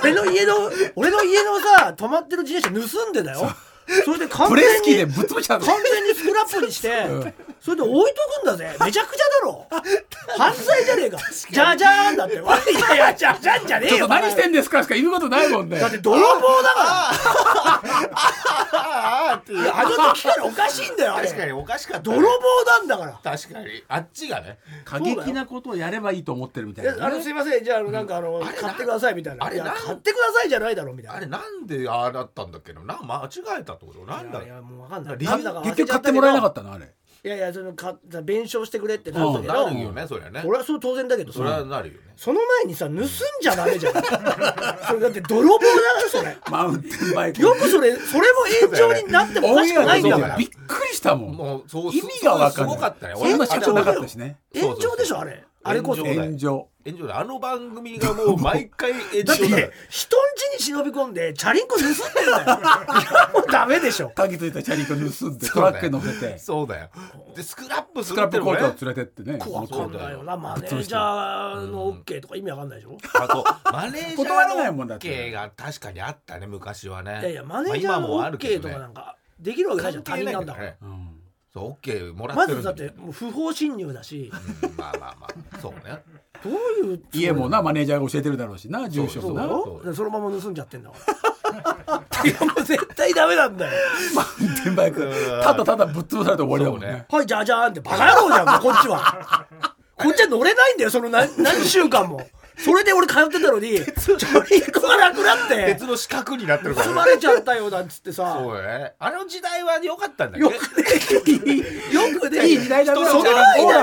[0.01, 0.53] 俺の家の
[0.95, 3.49] 俺の家のさ止まってる自転車盗んでだよ
[4.05, 8.75] それで完プレス機で全にぶっ潰しちゃう完全にスクラップにしてそれで置いとくんだぜ。
[8.83, 9.67] めちゃくちゃだろ。
[10.35, 11.17] 犯罪じゃねえか。
[11.51, 12.35] じゃじゃーんだって。
[12.37, 17.81] いやいやじゃじゃんじゃねえよちょっと何してんですかしか言うことないもんねだって泥棒だから。
[19.73, 34.11] あの時からおかしいんだよ確かにおかしかったね泥棒なんだから確かにあっちがね過激なことをやればいいと思ってるみたいなねあのすいませんじゃああのなんかあの買ってくださいみたいなあれ買ってくださいじゃないだろみたいなあれなんでああだったんだっけなな間違えたってこと？
[34.11, 34.39] なんだ？
[34.39, 35.17] いやいやもうわかんない。
[35.17, 36.73] 結局買ってもらえなかったの？
[36.73, 36.93] あれ。
[37.23, 39.53] いやいやそのか弁償してくれってなったけど。
[39.53, 40.41] なるよねそりゃね。
[40.43, 41.99] 俺はそう当然だけどそれはさなるよね。
[42.15, 43.07] その前にさ盗ん
[43.41, 43.93] じゃダメじゃん
[44.87, 46.37] それだって泥棒だからそれ。
[46.49, 47.41] マウンテンバイク。
[47.43, 50.35] よくそれそれも炎上になってもおかしくないんだから。
[50.35, 51.35] びっくりしたもん。
[51.35, 52.75] もうそう意味が分かんない。
[52.75, 54.37] すごかったねそんな社長なかったしね。
[54.55, 56.67] 炎上でしょあれあれこそ炎上。
[56.83, 59.71] 炎上あの番組がもう毎回炎だって人ん家に
[60.59, 61.95] 忍び込んでチャリンコ盗んでん
[62.25, 62.37] だよ。
[62.41, 64.09] いやもうダメでしょ。
[64.15, 66.39] 鍵ついたチャリンコ盗んでトラックに乗せて。
[66.39, 66.89] そうだよ。
[67.35, 72.97] でスクラップすスクラップるってのもね工場を連れてってねわかんないよなマネージャーの OK とか意味わかんないでしょ？
[73.13, 75.07] あとマネージャーのもんだって。
[75.29, 77.19] OK が確かにあったね昔はね。
[77.21, 80.73] いやいやマネージャーまあ今もあのるけ OK とかなんかできるわけないじゃん他人なんだから。
[80.81, 81.10] うん
[81.53, 84.31] そう OK もらまってるんずだってもう不法侵入だし。
[84.63, 86.01] うんまあまあまあそうね。
[86.43, 86.53] どう
[86.87, 89.63] いう家もなマネージャーが教えてるだろうしな住所そうだもな。
[89.63, 90.95] そうろでそのまま盗んじゃってんだか
[91.87, 92.23] ら。
[92.23, 93.71] いやもう絶対ダメなんだよ。
[94.15, 95.11] マウンテンバイク
[95.43, 96.87] ただただぶっ潰されて終わりだもんね。
[96.87, 97.05] そうね。
[97.09, 99.47] はいじゃじゃーんってバカ野郎じゃんもうこっちは。
[99.97, 102.21] こっちは乗れないんだよその何何週間も
[102.57, 108.37] それで俺通ってたのにチャリンコがなくなって別の四角になってるから盗まれちゃったよなんつってさ。
[108.39, 110.43] そうねあの時代は良かったんだけ？
[110.43, 111.55] よどねくね
[111.91, 113.05] よくねいい時代だね。
[113.05, 113.23] その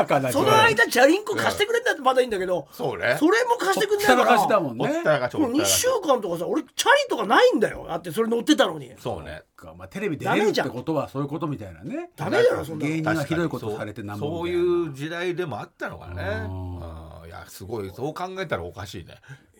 [0.06, 3.16] 間その間チャリンコ貸してくれんだってまだいいんだけどそうね。
[3.18, 7.86] それも貸してくんないたかららかしだもんねたらかしょもう2週間とかさ俺チャリとかないんだよ。
[7.88, 8.92] だってそれ乗ってたのに。
[9.02, 9.42] そうね
[9.76, 12.10] まあテレビ出れるってことはそういうことみたいなね。
[12.16, 12.90] ダメだよそんなの。
[12.90, 14.54] 芸人がひどいことされてなんぼそうい
[14.88, 16.22] う時代でもあったのかね。
[16.22, 17.90] うんうんいやすごい。
[17.94, 19.16] そう考えたらおかしいね。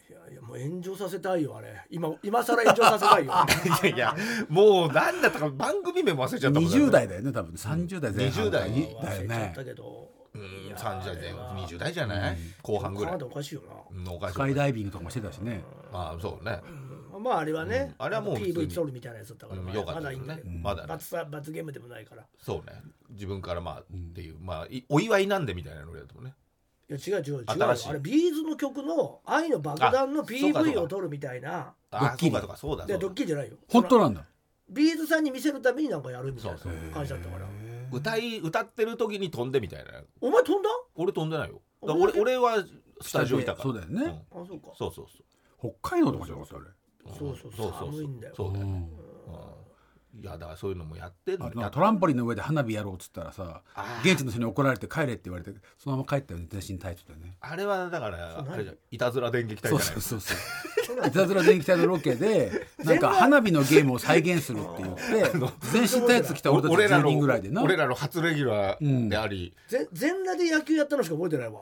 [0.08, 1.84] いやいやもう炎上させたいよあれ。
[1.90, 3.32] 今今更炎上させたいよ。
[3.84, 4.16] いやいや
[4.48, 7.52] もう何だったか番組名も忘れちゃったもんね20代だよね多分。
[7.54, 8.70] 30代前半20代。
[8.70, 9.52] にだよね。
[9.54, 10.08] たけど。
[10.34, 10.42] うん
[10.76, 13.22] 30代前後20代じゃない、後半ぐらい。
[13.22, 13.74] おかしいよな。
[13.90, 14.32] うんおかしい。
[14.34, 15.62] スカイダイビングとかもしてたしね。
[15.92, 16.60] まあそうね
[17.18, 18.06] まああれはね、うん。
[18.06, 18.68] あれはもう普通に。
[18.68, 20.88] PV 撮るみたいなやつだったから、うんよかったまだいいんだけど、まだね。
[20.88, 22.24] 罰さ罰ゲームでもないから。
[22.40, 22.80] そうね。
[23.10, 26.34] 自分からまあっていう、まあいお祝いなんでみたいなのやつもね。
[26.90, 27.44] いや違う違う違う。
[27.46, 27.88] 新しい。
[27.88, 31.74] あれビーズの曲の「愛の爆弾」のあそうかそう PV かを撮るみたいな。
[31.90, 32.30] あドッキリ。
[32.32, 33.12] そうかとかそうだでドそうだ。
[33.12, 33.56] ッキリじゃないよ。
[33.68, 34.24] 本当なんだ。
[34.70, 37.46] ビーズさんに見せるためになんかやるみたいなそう感じだったから。
[37.92, 40.02] 歌い歌ってる時に飛んでみたいな。
[40.20, 40.68] お前飛んだ？
[40.94, 41.60] 俺飛んでないよ。
[41.80, 42.64] 俺俺は
[43.00, 43.62] スタジオいたから。
[43.64, 44.04] そうだよね。
[44.06, 44.08] ん。
[44.08, 45.06] あそうかそうそう
[45.60, 45.74] そう。
[45.82, 46.56] 北海道とかじゃなかった？
[46.56, 46.64] あれ
[47.16, 48.34] そうそう寒いんだよ。
[48.36, 48.52] そう。
[48.52, 48.76] だよね、うん。
[48.76, 48.82] うん。
[50.20, 51.46] いやだからそういうのもやってんの。
[51.46, 53.62] あとなんやかトランポリンの上で花火やろうっつったらさ
[54.02, 57.36] 現地の人に怒られて帰れって言われてそのまま帰ったよね全身タイツでね。
[57.40, 58.44] あれはだから
[58.90, 60.00] いたずら電撃隊そうじゃない？
[60.00, 62.50] そうそうそういたずら電気隊のロケで
[62.82, 65.02] なんか花火のゲームを再現するって言って
[65.70, 67.62] 全身タイツ着た俺たち10俺らの人ぐらいでな。
[67.62, 71.60] 俺らの初レギュラーであり、ぜ全裸で野球やったのしか覚えてないわ。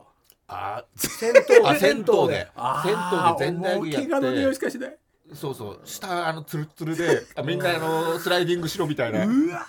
[0.49, 1.69] あ戦闘で。
[1.69, 2.49] あ銭湯で。
[2.55, 4.97] あ銭湯で全体もうや怪我の匂いっしてかしない
[5.35, 9.25] そうそう下あのツルッツルであ みんなあのスライディングしろみたいな。
[9.27, 9.67] うわ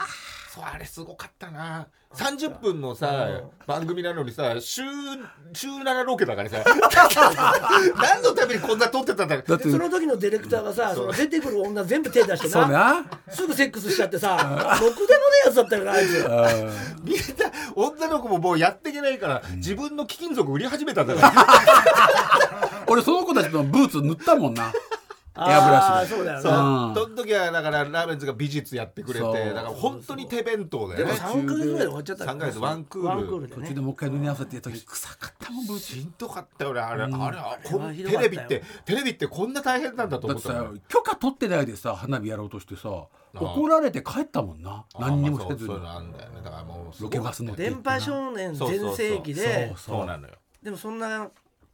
[0.53, 1.87] そうあれすごかったな。
[2.15, 3.27] 30分のさ
[3.67, 4.81] 番組なのにさ週
[5.53, 6.63] 週7ロケだからさ。
[8.01, 9.37] 何のためにこんな撮ってたんだ？
[9.37, 13.01] だってでその時のディレクターがさその出てくる女全部手出してそうな。
[13.01, 14.37] なすぐセックスしちゃってさ
[14.81, 15.05] ろくでもね
[15.43, 16.25] えやつだったよなあいつ。
[16.27, 16.47] あ
[17.03, 24.71] みんな女の子ももうやっていけないから、自分の貴金属売り始めたんだからー俺その子たちのブーツ塗ったもんな
[25.39, 26.15] エアブラシで。
[26.15, 29.33] そうだよそその時はだからラーメンズが美術やってくれてそう。
[29.33, 36.79] だから本当に手弁当ででもね3ヶ月ぐらいで終わっちゃった3ヶ月ワンクールワンクールでね途中でもう一回塗り合わせてやった時臭かったもんブーツしんどかったよね。
[36.81, 38.29] あれ、あれあこんあれはひどかったよ。
[38.29, 43.07] テレビってテレビってこんな大変なんだとだってさ思ったの許可取ってないでさ花火やろうとしてさあ
[43.39, 44.85] 怒られて帰ったもんな。
[44.99, 45.67] 何にもまあせずに。
[45.67, 46.41] そうそういうのあんだよね。
[46.43, 50.33] だからもうすごロケバス乗って電波少年全盛期でそうそうなのよ。
[50.63, 51.29] でもそんな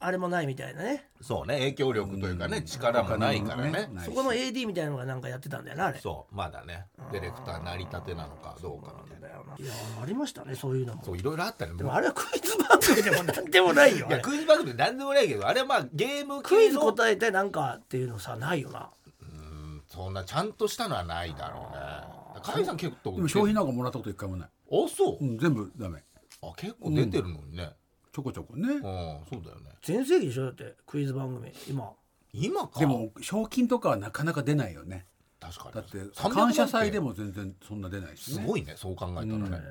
[0.06, 1.08] あれもないみたいなね。
[1.22, 1.56] そうね。
[1.60, 3.90] 影響力というかね、力もないからね。
[4.04, 6.00] そこの AD みたいなのがなんかやってたんだよなあれ。
[6.00, 6.36] そう。
[6.36, 6.88] まだね。
[7.12, 11.04] ディレクター成り立てなのかどうかみたいなだよないやありましたねそういうのも。
[11.04, 11.74] そういろいろあったね。
[11.76, 14.06] でもあれはクイズ番組でもなんでもないよ。
[14.08, 18.90] あれいやクイズ番組なんでもないけどあれはまあゲームクイズ答えてなんかっていうのさないよな。
[19.22, 22.42] うんそんなちゃんとしたのはないだろうね。
[22.42, 26.04] 甲斐さん結構でも商品なんかもらったこと一回もない、あそう、うん、全部ダメ。
[26.42, 27.70] あ結構出てるのにね
[28.14, 28.70] ちょこちょこね。
[28.70, 29.72] うん、そうだよね。
[29.82, 30.46] 全盛期でしょ？
[30.46, 31.52] だってクイズ番組。
[31.68, 31.92] 今。
[32.32, 32.80] 今か。
[32.80, 35.08] でも賞金とかはなかなか出ないよね。
[35.40, 35.76] 確かに。
[35.76, 38.42] だって300感謝祭でもも全然そんな出ないしね。
[38.42, 39.62] すごいねそう考えたらね、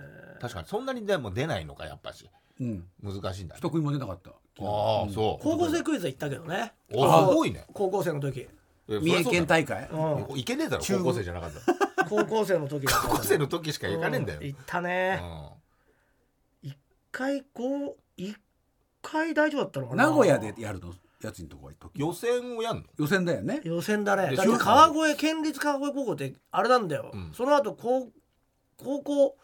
[0.41, 2.29] 確かにそんなにでも出ないのかやっぱし。
[2.61, 2.85] うん。
[3.01, 3.61] 難しいんだね。
[3.61, 4.31] 一組も出なかった。
[4.31, 5.43] ああそう。
[5.43, 6.73] 高校生クイズ行ったけどね。
[6.93, 7.65] おあすごいね。
[7.73, 8.49] 高校生の時。
[8.89, 9.89] え三重県大会？
[9.93, 10.39] うん。
[10.39, 11.79] いけねえだろ高校生じゃなかったら。
[12.09, 15.49] 高校生の時高校生の時しか行かねえんだよ、行ったうねん。
[16.63, 16.77] 一
[17.11, 18.37] 回こう一
[19.01, 20.07] 回大丈夫だったのかな？
[20.07, 20.93] 名古屋でやるの？
[21.23, 22.01] やつのとこは時。
[22.01, 22.83] 予選をやんの？
[22.99, 23.61] 予選だよね。
[23.65, 24.35] 予選だね。
[24.35, 27.31] だって川越県立川越高校ってあれなんだよ、うん。
[27.33, 28.09] その後高
[28.83, 29.37] 高校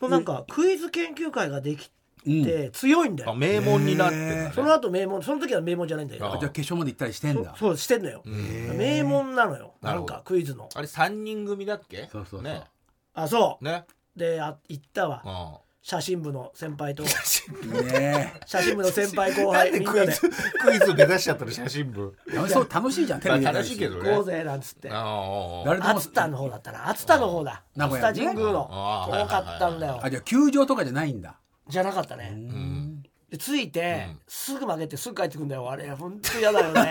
[0.00, 1.90] のなんかクイズ研究会ができ
[2.26, 2.42] うん。
[2.42, 7.52] て強いんだよ、あ名門になってその後名門その時は名門じゃないんだよじゃあ決勝まで行ったりしてんだ。
[7.52, 8.78] そそうしてんのよ、うん。
[8.78, 9.74] 名門なのよ。
[9.82, 10.70] なんかクイズの。
[10.74, 12.08] あれ三人組だっけ？
[12.10, 12.42] そうそうそう。
[12.42, 12.64] ね。
[13.12, 13.64] あそう。
[13.64, 13.84] ね。
[14.16, 15.22] であ行ったわ。
[15.24, 17.02] うん写真部の先輩と。
[17.02, 18.32] ね。
[18.46, 20.06] 写真部の先輩後なん輩みんなで。
[20.06, 22.16] でクイズクイズ目指しちゃったの写真部。
[22.32, 24.88] え楽しそう楽しいじゃんテレビ楽しいけど行こうぜなんつって。
[24.90, 26.88] ああ誰でも熱田の方だったな。
[26.88, 27.62] 熱田の方だ。
[27.76, 28.66] 名古屋神宮の。
[28.70, 29.20] あー。
[29.24, 30.00] 遠かったんだよ。
[30.02, 31.38] あじゃあ球場とかじゃないんだ。
[31.68, 32.32] じゃなかったね。
[32.34, 33.02] うん。
[33.28, 34.20] で着いてうん。
[34.26, 35.70] すぐ負けてすぐ帰ってくんだよ。
[35.70, 36.90] あれ本当嫌だよね。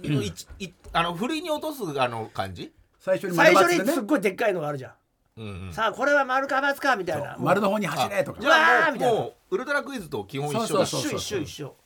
[0.58, 2.72] いいあの不意に落とすあの感じ？
[2.98, 4.92] 最初に最初にすっごいでっかいのがあるじゃん
[5.38, 5.72] うんうん。
[5.72, 7.36] さあこれは丸か×かみたいな。
[7.38, 8.40] 丸の方に走れとか。
[8.40, 9.18] じゃあもううわーみたいな。
[9.20, 10.66] もうウルトラクイズと基本一緒だ。
[10.68, 11.76] そうそう一緒一緒一緒。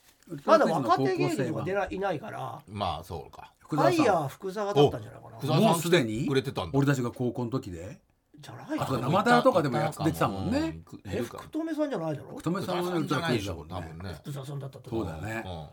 [0.44, 2.62] まだ若手芸人が出ないないから。
[2.68, 3.52] まあそうか。
[3.68, 6.78] ファイヤー福沢だったんじゃないかな福沢さんもうすでに来てくれてたんだ。
[6.78, 7.98] 俺たちが高校の時で。
[8.40, 10.80] じゃないあそうかな生ダラとかでもやってたもんね。
[11.06, 11.20] え？
[11.22, 12.30] 福留さんじゃないだろ？
[12.38, 13.76] 福留さんはウルトラクイズだもんね。
[14.22, 15.42] 福沢さんだったと思そうだね。
[15.46, 15.52] うん。
[15.52, 15.68] あ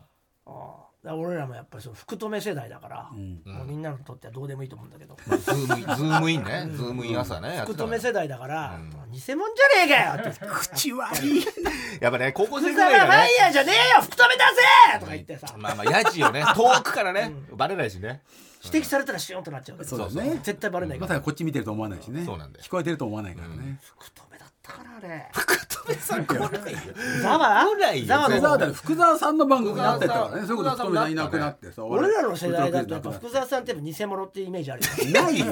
[0.46, 3.40] あ俺らもやっぱりその福留世代だから、ん。
[3.46, 6.68] もうみんなにとってはどうでもいいと思うんだけど、ズームインズームインね。
[6.72, 9.10] ズームイン朝ね福留世代だから、うん。
[9.10, 10.40] 偽物じゃねえかよって。
[10.46, 11.42] 口悪い。
[12.00, 13.28] やっぱね高校生ぐらいがね。
[13.32, 18.22] イヤーじゃねえよ福留だぜとか言ってさ、まあまあヤジをね 遠くからねバレないしね。
[18.62, 20.22] 指摘されたらシュンとなっちゃうからそうだそう。
[20.22, 21.08] ね絶対バレないから。
[21.08, 22.26] まさかこっち見てると思わないしね。
[22.26, 22.64] そうなんだよ。
[22.64, 23.78] 聞こえてると思わないからね。
[23.96, 25.28] 福留だったからあれ。
[25.32, 26.78] 福留さん来ないよ。
[27.22, 28.72] ざわ来ないよざわの福沢だよ。
[28.72, 30.46] 福沢さんの番組になってたからね。
[30.46, 35.46] そういうこと福沢さん福留さんいなくなってさ俺らの世代だと福沢さんって偽物ってイメージあるよいないよ。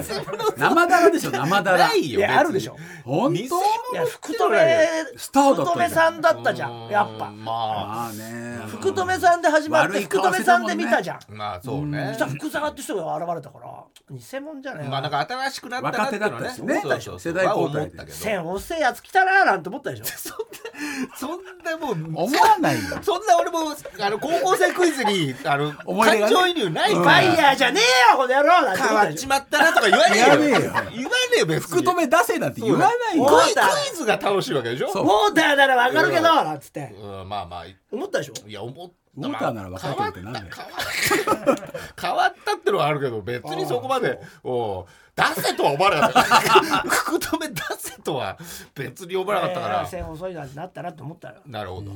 [0.57, 1.77] 生だらでしょ生だら。
[1.77, 2.75] ないよいやあるでしょ。
[3.03, 3.61] 本偽当い
[3.95, 4.57] や福留
[5.17, 5.73] スターだったじゃん。
[5.73, 6.87] 福留さんだったじゃん。
[6.89, 7.31] やっぱ。
[7.31, 7.35] まあ。
[7.35, 8.59] まあね。
[8.67, 11.19] 福留さんで始まって福留さんで見たじゃん。
[11.33, 12.07] まあそうね。
[12.09, 16.35] そしたら福沢って人が現れたから偽物じゃないまあなんか新しくなったなってのはね。
[16.35, 16.81] 若手だったしね。
[16.81, 17.19] そうそうそう。
[17.19, 18.17] 世代交代では思ったけど。
[18.17, 20.05] 線遅いやつ来たなーなんて思ったでしょ
[21.17, 22.81] そんなもう思わないよ。
[23.01, 26.35] そんな俺もあの高校生クイズにあの思い出がね。
[26.35, 30.25] 感情移入ないかフらァイヤーじゃねえよこの野郎なんて変わっちまったなとか言わねえよ。
[30.25, 30.89] 言わねえよ言わね
[31.35, 33.25] えよ別に福留出せなんて言わないよ。
[33.25, 33.59] クイク
[33.93, 34.91] イズが楽しいわけでしょ？
[34.91, 35.03] そう。
[35.03, 36.95] ウォーターならわかるけどなんつって。
[36.99, 37.65] うんまあまあ。
[37.91, 38.33] 思ったでしょ？
[38.47, 40.45] いや思ったウォーターなら分かるけどってなんだよ。
[40.55, 42.55] 変わった変わった。
[42.55, 46.21] ってのはあるけど別にそこまでおう出せとは思わなかった。
[46.89, 48.37] 福留出せとは
[48.75, 51.35] 別に思わなかったから、えー線遅いなんてなったなって思ったよ。
[51.45, 51.91] なるほど、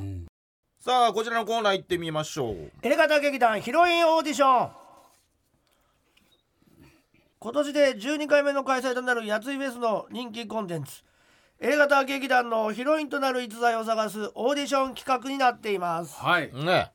[0.79, 2.71] さあこちらのコーナー行ってみましょう。
[2.81, 4.69] エレガタ劇団ヒロインオーディション。
[7.39, 11.03] 今年で12回目の開催となるやついフェスの人気コンテンツ。
[11.59, 16.51] エレガタ劇団のヒロインとなる逸材を探すオーディション企画になっています、はい。
[16.53, 16.91] ね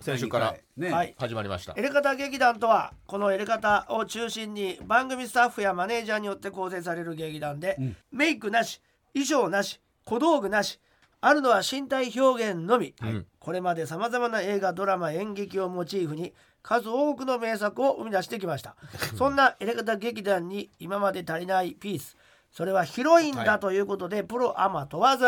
[0.00, 1.14] 先週からねはい。
[1.18, 1.74] 始まりました。
[1.76, 7.76] エレガタ劇団とはこのエレガタを中心に番組スタッフやマネージャーによって構成される劇団で、
[8.10, 8.80] メイクなし
[9.12, 10.80] 衣装なし小道具なし
[11.20, 13.26] あるのは身体表現のみ、ん。
[13.38, 16.32] これまでさまざまな映画ドラマ演劇をモチーフに
[16.62, 18.76] 数多くの名作を生み出してきました。
[19.16, 22.16] そんなエレガタ劇団に今まで足りないピース。
[22.50, 25.26] それはヒロインだということで、プロアマ問わず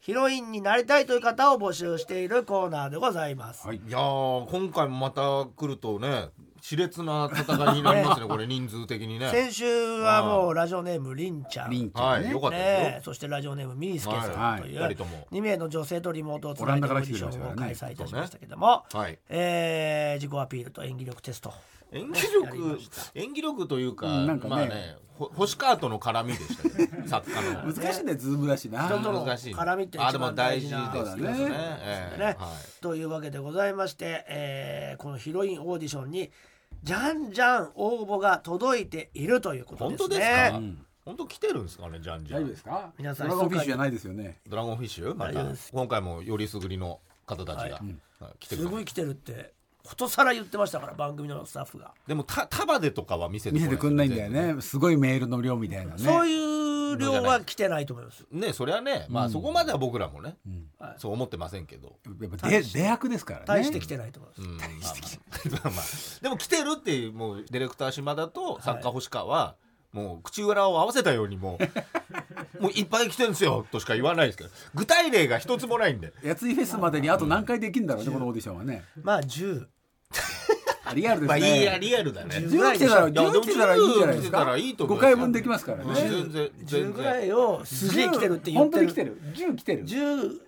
[0.00, 3.76] ヒロインになりたいという方を募集しているコーナーでございます、はい。
[3.76, 6.28] いやー今回もまた来るとね
[6.62, 9.28] 熾烈な戦いになります ねこれ人数的にね。
[9.30, 11.70] 先週はもうラジオネームりんちゃん。
[11.70, 12.26] リンちゃんね。
[12.26, 13.00] はいよかったねですえ。
[13.04, 14.90] そしてラジオネームみーすけさんというはい。
[14.90, 15.26] 二人とも。
[15.32, 19.18] 2名の女性とリモートをつないでオーディションを開催いたしましたけども、はい。
[19.28, 21.52] えー自己アピールと演技力テスト。
[21.90, 22.80] 演技力
[23.14, 24.50] 演技力というか,、うんなんかね。
[24.54, 27.72] まあねほ星川との絡みでしたけど 作家の。
[27.72, 28.86] 難しいねズームだしな。
[28.86, 31.32] 人との難しい絡みってあでも一番大大事ですよね。
[31.32, 31.54] ねね。
[31.80, 32.22] ええ。
[32.22, 32.36] はい。
[32.80, 36.30] というわけでございまして、えーこのヒロインオーディションに
[36.82, 40.08] じゃんじゃん応募が届いているということですね。
[40.08, 42.92] 本当ですか、うん本当来てるんですかねじゃんじゃん大丈夫ですか？
[42.98, 44.40] 皆さんドラゴンフィッシュじゃないですよね。
[44.46, 45.14] ドラゴンフィッシュ？
[45.14, 45.42] また。
[45.72, 47.70] 今回もよりすぐりの方たちが、はい。
[47.70, 47.82] はい。
[48.38, 49.54] 来てるすごい来てるって
[49.88, 54.60] ことさら言ってましたから番組のスタッフが、でもた束でとかは見せて見せてくんないんだよね。
[54.60, 55.98] すごいメールの量みたいなね。
[55.98, 58.26] そういう量は来てないと思います。
[58.30, 59.06] ねそれはね。
[59.08, 60.36] まあそこまでは僕らもね、
[60.78, 60.94] はい。
[60.98, 63.44] そう思ってませんけど、やっぱ出出役ですからね。
[63.46, 64.36] 大して来てないと思いま
[65.82, 66.22] す、うん。
[66.22, 69.56] でも来てるっていうもうディレクター島田と作家星川は、
[69.92, 71.58] もう口裏を合わせたようにも
[72.60, 74.50] う もういっぱい来てるんですよとしか言わないですけど。
[74.74, 76.12] 具体例が一つもないんで。
[76.22, 78.84] やついフェスまでにあと何回できるんだろうねこのオーディションはね。
[79.02, 79.66] まあ10あ
[80.94, 82.36] リアルですまあいいやねリアルだね。
[82.36, 85.92] 10来てたらいや10来てたらいいんじゃないです10来てたからいいと思う5回分できますからねう。
[85.92, 90.38] ん全然10全ぐら然いをすげえ来てるって言ってる本当に来てる10来てる10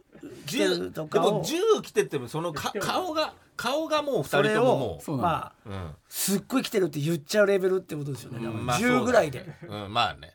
[0.47, 4.21] 来てる10とかをでも10来ててもそのか顔が顔がもう。
[4.23, 5.17] 2人とももそう。
[5.19, 5.75] なのまあう、う。
[5.75, 7.47] んすっごい来てるって言っちゃう。
[7.47, 8.63] レベルってことですよね、だからう。
[8.63, 9.75] んまあ10ぐらいで、う。
[9.89, 10.33] ん、まあねわ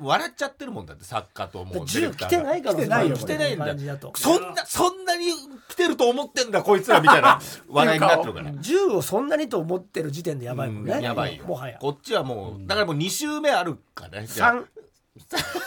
[0.00, 2.28] 笑っちゃってるもんだって作家ともうディレ10クターが。
[2.28, 5.26] 来てないから来てないよてないんだそんなそんなに
[5.68, 8.50] 来てると思ってんだこいつらみたいな 話題になってるから。
[8.50, 11.44] 10をそんなにと思ってる時点でやばいもんね、うんやばいよ。
[11.44, 11.78] もはや。
[11.78, 14.54] こっちはもうだからもう2週目あるからねじゃあ。
[14.54, 14.64] 3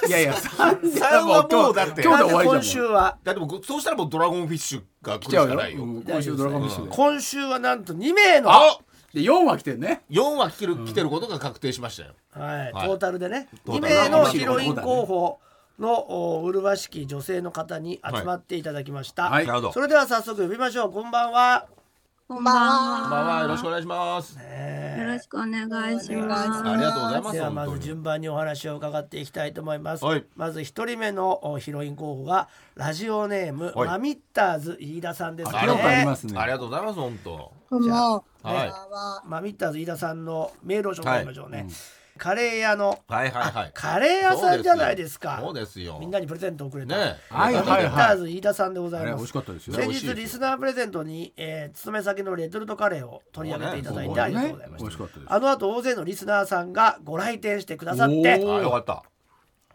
[0.09, 2.03] いやいや3 三はもうだって。
[2.03, 2.53] 今日で終わり今じゃん。
[2.53, 3.17] もう週は？
[3.23, 5.55] だってもうそうしたらもうドラゴンフィッシュが来るし来ちゃうよ。
[5.55, 6.95] かないようん今週ドラゴンフィッシュで。
[6.95, 8.77] 今週はなんと2名の、あ
[9.13, 10.03] で4は来てるね。
[10.09, 12.13] 4話来てる来てることが確定しましたよ。
[12.31, 12.87] はい、はい。
[12.87, 13.47] トータルでね。
[13.53, 15.39] 2トータル名のヒロイン候補
[15.79, 19.47] のお麗しき女性の方に集まっていただきました、はい。
[19.47, 19.73] なるほど。
[19.73, 20.91] それでは早速呼びましょう。
[20.91, 21.67] こんばんは、
[22.27, 23.09] こんばんこんは。
[23.09, 23.41] ばんは。
[23.43, 24.35] よろしくお願いします。
[24.35, 25.51] ねよろしくお願
[25.95, 30.25] いしあまりがとうございますではまず順番にお話を伺っていきたいと思います、はい。
[30.35, 33.87] まず一人目のおヒロイン候補がラジオネーム、はい。
[33.87, 35.57] マミッターズ飯田さんですね。
[35.57, 36.37] あ聞いたことありますね。
[36.37, 37.51] ありがとうございます本当。
[37.67, 37.71] す。
[37.71, 37.93] どうも。
[37.93, 38.23] は
[38.65, 38.71] い。
[38.71, 39.23] こんばんは。
[39.25, 41.67] マミッターズ飯田さんのメールを紹介しましょうね、
[42.17, 43.71] カレー屋のはいはいはい。
[43.73, 45.39] カレー屋さんじゃないですか。
[45.41, 45.97] そうですよ。
[45.99, 49.09] みんなにプレゼントをくれた、ねはいマミッターズ飯田さんでございます。
[49.09, 49.75] あれ美味しかったですよ。
[49.75, 55.33] 先日リスナープレゼントに、えー勤め先のレトルトカレーを取り上げていただいてありがとうございました美味しかったです。
[55.33, 59.03] あの後大勢のリスナーさんがご来店してくださっおてよかった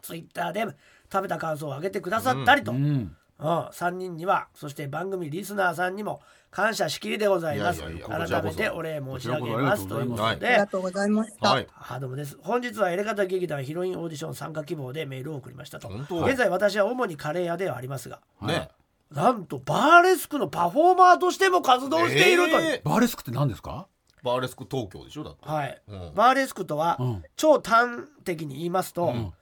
[0.03, 0.67] ツイッターで
[1.13, 3.17] 食べた感想を上げてくださったりと、うんうん。
[3.39, 6.21] 3人にはそして番組リスナーさんにも
[6.53, 7.81] 感謝しきりでございます。
[7.81, 10.39] いやいやいや改めてお礼申し上げますということはい。
[10.39, 11.51] で、ありがとうございました。
[11.51, 11.67] はい。
[11.75, 12.37] あどうもです。
[12.43, 15.89] 本日はエレガタ劇団ヒロインオーディション参加希望でメールを送りましたと。
[15.89, 18.69] 現在私は主にカレー屋ではありますがね。
[19.11, 22.89] なんとバーレスクのパフォーマーとしても活動しているという、えー。
[22.89, 23.87] バーレスクって何ですか？
[24.23, 25.25] バーレスク東京でしょ？
[25.25, 25.49] だって。
[25.49, 26.15] はい、うん。
[26.15, 27.23] バーレスクとは、うん。
[27.37, 29.33] 超端的に言いますと、ん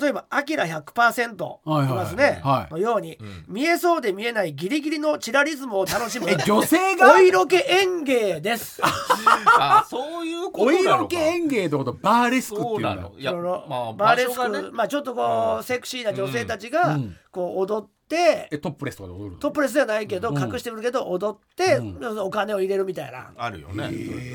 [0.00, 2.72] 例えば「アキラ100%」はいはいいますね、はい。
[2.72, 3.44] のように、ん。
[3.48, 7.14] 見えそうで見えないギリギリのチラリズムを楽しむえ女性が？
[7.14, 8.80] お色気演芸です。
[8.82, 10.88] あそういうことおなのか。
[10.96, 13.12] 色気演芸ってことバーレスクってそいううだなの。
[13.18, 14.68] いやそのまあバーレス所がね。
[14.72, 17.16] まあちょっとこう、セクシーな女性たちが、うん。
[17.30, 20.38] こう踊って、えトップレスとかで踊るトップレスではないけど、うん。
[20.38, 23.90] 隠してるけど踊って、うお金を入れるみたいな、あるよね。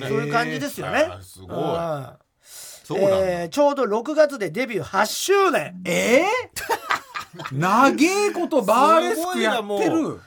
[0.08, 1.08] そういう感じですよね。
[1.10, 1.58] あーすごい。
[1.58, 2.29] うん
[2.90, 5.82] そうなんだえーちょうど6月でデビュー8周年。
[5.86, 9.92] えー、 長えことバーレスクやってすごいる。
[9.92, 10.20] なもう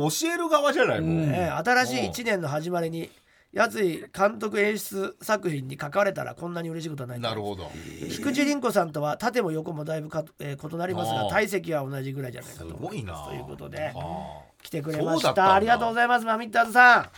[0.00, 1.00] もう教える側じゃない？
[1.00, 3.10] もう、うんえー新しい1年の始まりに
[3.52, 7.70] やつい監督演出作品に関われたらこんなに嬉しいことはないなるほど。
[8.10, 13.14] 菊池凛子さんとは縦も横もだいぶか、えー異なりますが体積は同じぐらいじゃないかすとごいな。
[13.26, 15.28] ということであ来てくれました。
[15.28, 15.54] そうだったんだ。
[15.54, 17.10] ありがとうございますマミッターズさ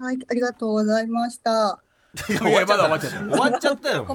[0.00, 0.02] ん。
[0.04, 1.80] はい、ありがとうございました。
[2.28, 3.18] いやまだ終わっちゃった。
[3.18, 4.06] ー終わっちゃったよ。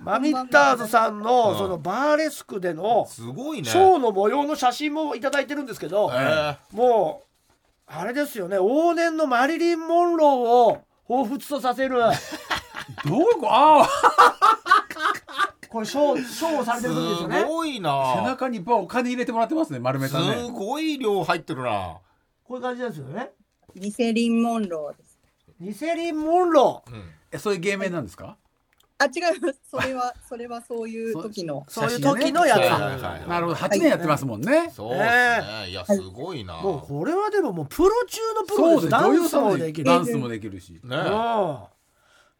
[0.00, 3.68] マミッターズさんのうんそのバーレスクでのすごいね。
[3.68, 7.32] ショーの模様の写真もいただいてるんですけど、えもう
[7.86, 8.58] あれですよね。
[8.58, 11.98] 往年のマリリン・モンローを彷彿とさせる。
[13.06, 13.88] どういうことあ
[15.68, 17.38] これショーショーをされてる時ですーよね。
[17.40, 20.48] すごいあ背な中にいっぱいお金入れてもらってますね丸めすたね。
[20.52, 21.96] ごい量入ってるな。
[22.44, 23.30] こういう感じですよね。
[23.74, 25.18] リセリン・モンローです。
[25.58, 26.92] ニセリン・モンロー。
[26.92, 27.02] うん
[27.32, 28.36] えそういう芸名なんですか？
[28.98, 29.60] あ、違います。
[29.68, 31.64] それは、それはそういう時の。
[31.68, 33.56] そういう時のやつ、はいはいはいなるほど。
[33.56, 34.70] 8年やってますもんね。
[34.70, 35.70] そうですね。
[35.70, 36.60] いやすごいな。
[36.60, 38.84] もうこれはでももうプロ中のプロそうです。
[38.86, 40.72] ですダンスももできるダンスもできるし。
[40.72, 41.58] ねうん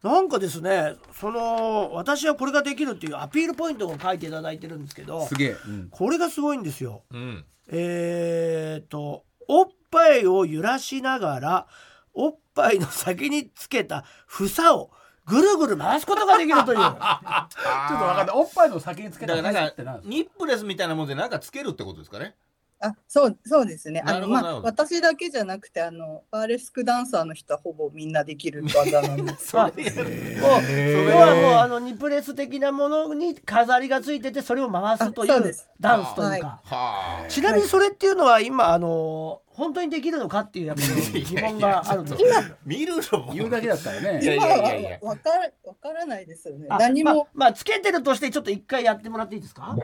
[0.03, 5.87] なんかですねその私はこれができるっていうアピールポイントを書いていただいてるんですけどすげえ、うん。
[5.89, 7.03] これがすごいんですよ。
[7.09, 7.45] うん。
[7.69, 11.67] えー、とおっぱいを揺らしながら
[12.13, 14.91] おっぱいの先につけた房を
[15.25, 16.79] ぐるぐる回すことができるという。
[16.79, 20.01] ちょっと分かんないおっぱいの先につけただからなんか？
[20.03, 22.35] ニップレスみたいなもんでなんかつけるってことですかね
[22.83, 24.03] あ、そう、そうですね。
[24.05, 29.55] あの、まあ、私だけじゃなくて、あの、バーレスクダンサーの人はほぼみんなできる技なんです。
[29.57, 40.81] あもう要はもうあのニプレス的なものに飾りがついててそれを回すというダンスというか、はあちなみにそれっていうのは今あの本当にできるのかっていうやっぱ
[41.13, 42.29] り疑問があるんですけど。
[42.65, 43.33] 見るのも。
[43.33, 44.23] 言うだけだったらね。
[44.23, 46.67] いやい今やいやいやはわから、わからないですよね。
[46.69, 47.13] あ何も。
[47.13, 49.77] まあ、まあつけてるとしてちょっと一回やってもらっていいですか？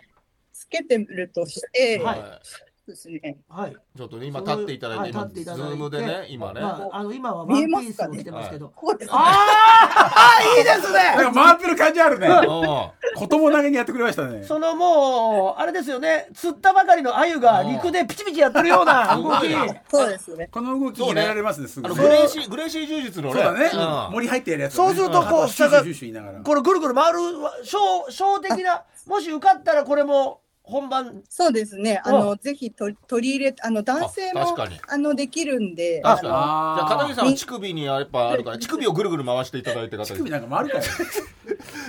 [0.53, 2.19] つけてるとして、はい
[2.89, 3.38] ですね。
[3.47, 3.75] はい。
[3.97, 6.62] ちょっとね今立っていただいてはい今ズームでね今ね。
[6.62, 8.73] まあ、あの今はワンピースを着てますけど。
[9.12, 9.45] あ
[10.38, 10.99] あいいですね！
[11.15, 12.28] なんか回ってる感じあるね。
[12.28, 12.45] うん。
[13.19, 14.43] 子供投げにやってくれましたね。
[14.43, 16.28] そのもうあれですよね。
[16.34, 19.47] 釣ったばかりの鮎が陸でピチピチやってるような動き。
[19.89, 20.49] そうですね。
[20.52, 21.93] この動き入れられますねすぐ。
[21.93, 23.34] グレーシーグレーシー柔術のね。
[23.34, 23.71] そうだね。
[23.73, 24.13] うん。
[24.13, 26.43] 森入ってやるやつそうするとこうシュシュシュシュ言いながら。
[26.43, 27.19] これぐるぐる回る
[27.63, 27.78] 小
[28.10, 31.21] 小的な もし受かったらこれも本番。
[31.29, 32.01] そうですね。
[32.05, 34.55] あの、ぜひと取り入れ、あの、男性も
[34.88, 36.29] あの、できるんで、確かに。
[36.29, 40.84] じあゃあー片桐さんは乳首にやっぱあるから 乳首をぐるぐる回していただいて方乳首なんか回るから。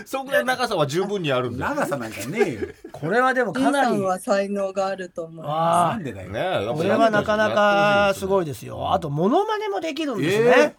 [0.04, 2.60] そんぐらいの長さは十分にあるんでね長さなんかねえよ。
[2.90, 3.86] これはでもかなり。
[3.86, 6.30] さんは才能があると思いまあなんでだよ。
[6.34, 8.92] えこれはなかなかすごいいですよ。
[8.92, 10.76] あとモノマネもできるんですえね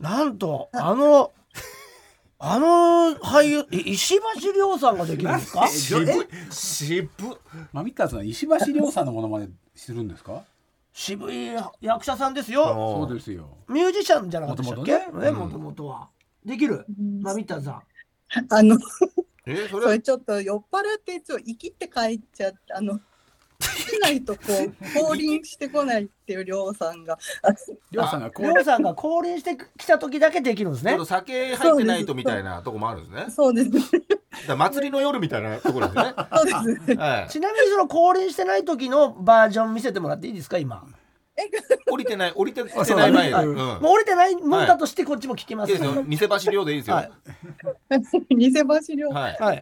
[0.00, 1.32] なんとあの
[2.38, 5.64] あの俳優い石橋亮さんができるんですか？
[5.64, 6.06] え渋い。
[6.50, 7.06] 渋。
[7.06, 7.38] っ
[7.72, 10.42] マミッターズは石橋亮さんのものまねするんですか？
[10.92, 11.48] 渋い
[11.80, 12.64] 役者さんですよ。
[12.64, 13.56] そうですよ。
[13.68, 14.98] ミュージシャンじゃなかったっけ？
[15.30, 16.08] もともとは。
[16.44, 16.84] できる？
[16.98, 17.22] うん。
[17.22, 17.82] マミッさん。
[18.30, 18.44] す。
[18.50, 18.78] あの、
[19.46, 23.00] えそれそれちょっと酔っ払っていつも生きって帰っちゃって、あの、し
[24.00, 27.54] ないとこう、降臨してこないっていうりょうさんが、 あ
[27.90, 30.92] 亮さんがこう亮さんが降臨してきた時だけできるんですね。
[30.92, 33.30] ちょっと酒入ってないとみたいなとこもあるんですね。
[33.30, 33.70] そうです。
[33.70, 33.80] ね。
[33.80, 36.14] だから祭りの夜みたいなところですね。
[36.36, 36.90] そうです。
[36.90, 36.94] ね。
[36.96, 40.86] はいちなみにその降臨してない時のバージョン見せてもらっていいですか今。
[41.90, 42.98] 降りてない降りてあそう。
[42.98, 43.46] だねない前ではい。
[43.46, 43.56] うん。
[43.56, 46.02] もう降りてないもんだとしてこっちも聞きますいいですよ。
[46.02, 46.96] 偽橋量でいいですよ。
[46.96, 47.10] はい。
[48.36, 48.62] 偽橋
[48.94, 49.12] りょう。
[49.12, 49.36] はい。
[49.38, 49.60] はい。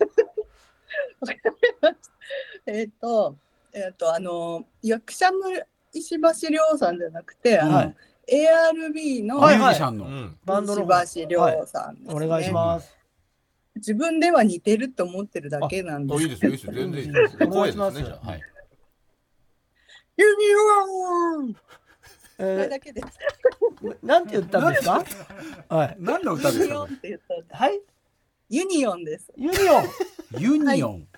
[2.66, 3.36] えっと、
[3.74, 5.38] えっと、あの、役者の
[5.92, 7.96] 石橋りょうさんじゃなくて、あの、はい。
[8.26, 10.06] ARB のはいミュージシャンの。
[10.06, 10.38] うん。
[10.44, 12.24] バンドの方石橋りょうさんです、ね。
[12.24, 12.96] お願いします
[13.76, 16.50] 自分では似てると思ってるだけなんですあいいですよ。
[16.52, 16.72] いいですよ。
[16.72, 18.26] 全然いいですよお願いします声ですねじゃあ。
[18.30, 18.40] はい。
[20.16, 21.54] ユニオン。
[22.36, 23.06] それえだけです。
[23.82, 25.04] ー、なんて言ったんですか？
[25.68, 25.96] はい。
[25.98, 26.64] 何の歌ですか？
[26.64, 27.56] ユニオンって言ったんです。
[27.56, 27.80] はい。
[28.48, 29.32] ユニオンです。
[29.36, 29.84] ユニオン。
[30.40, 31.08] ユニオン、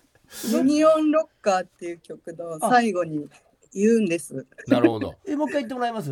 [0.52, 3.28] ユニオンロッカーっていう曲の最後に
[3.72, 4.46] 言うんです。
[4.66, 5.14] なるほど。
[5.26, 6.10] えもう一回言ってもらえます？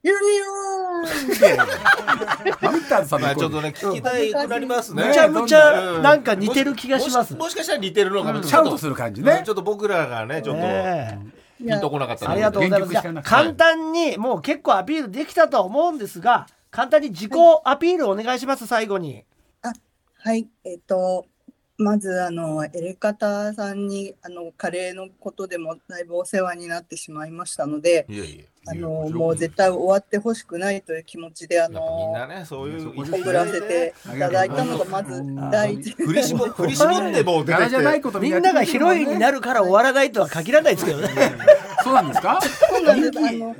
[0.00, 1.06] ユニオン。
[1.06, 5.04] ハミッターズさんのまあちょっとね聞きたいくなりますね。
[5.08, 7.34] むちゃむちゃなんか似てる気がします。
[7.34, 8.42] もしかしたら似てるのかも。
[8.42, 9.42] シャウトする感じね。
[9.44, 10.62] ちょっと僕らがねちょっと
[11.58, 12.34] ピンとこなかったので。
[12.34, 13.28] ありがとうございます。
[13.28, 17.32] 簡単にもう結構アピールできたとは思うんですが、簡単に自己
[17.64, 18.68] アピールお願いします。
[18.68, 19.24] 最後に。
[20.20, 21.26] はい、えっ、と、
[21.78, 28.04] まず、あの、エレカタさんに、あの、カレーのことでもだいぶお世話になってしまいましたので、
[28.66, 35.22] あの、もう絶対終わってほしくないという気持ちで、あやっぱみんなの、ねそういう送らせていただいたのが、まず
[35.52, 35.92] 第一。
[35.92, 41.08] 振り絞振り絞ってもう出てきてみんながヒロインになるから終わらないとは限らないですけどね。
[41.84, 43.18] そうなんですかそうなんです。
[43.20, 43.56] あの、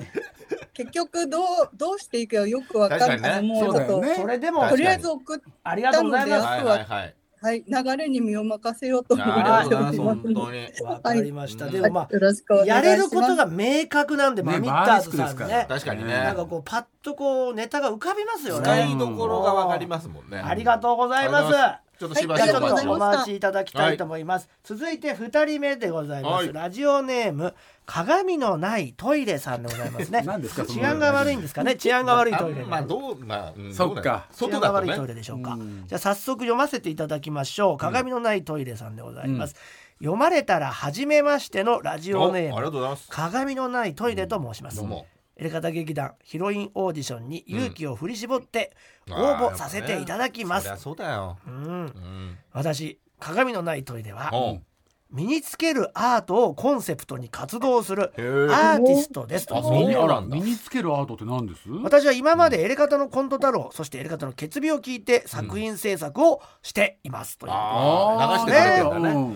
[0.75, 3.43] 結局、どう、どうしていくかよくわかんない。
[3.43, 6.43] もうちょっと、それでもとりあえず送っ、ありがとうございます。
[6.91, 11.65] はいはい流れに身を任せようと思 いやありがとうございますってわかりました。
[11.67, 12.87] はいでもまはいよろしくおあ願いします。
[12.87, 15.67] やれることが明確なんで、ねマミッターズさんね。
[15.69, 18.91] 確かにねなんかこうパッとこうネタが浮かびますよ使ね。
[18.91, 21.88] いどころがわかりますもんねありがとうございます。
[21.99, 24.49] ちょっとしばしお待ちをとお待ちいただきたいと思います。
[24.63, 26.45] 続いて二人目でございます。
[26.47, 27.55] はいラジオネーム
[27.87, 30.23] 鏡のないトイレさんでございますね。
[30.27, 31.75] 何ですか治安が悪いんですかね？
[31.77, 32.63] 治安が悪いトイレ。
[32.63, 35.85] あまあどうまあうんそっか治安外が悪いトイレねでしょうかうん。
[35.87, 37.77] じゃあ早速読ませていただきましょう。
[37.79, 39.57] 鏡のないトイレさんでございます。
[40.01, 44.87] 読まれたら初めましてのラジオネおありがームとうございます鏡のないトイレと申しますどう。
[44.87, 45.07] も
[45.39, 48.77] エレカタ劇団ヒロインオーディションに勇気を振り絞って
[49.09, 50.65] 応募させていただきます。
[50.65, 50.77] そりゃ。
[50.79, 51.39] そうだよ。
[51.47, 51.55] うん。
[51.55, 52.39] うん。
[52.53, 54.31] 私鏡のないトイレは
[55.11, 59.55] 身につけるアートをコンセプトに活動するアーティストですと。
[60.29, 61.71] 身につけるアートって何です？
[61.83, 67.53] 私は今までエレカタのコント太郎そしてエレカタの決日を聞いて作品制作をしていますという、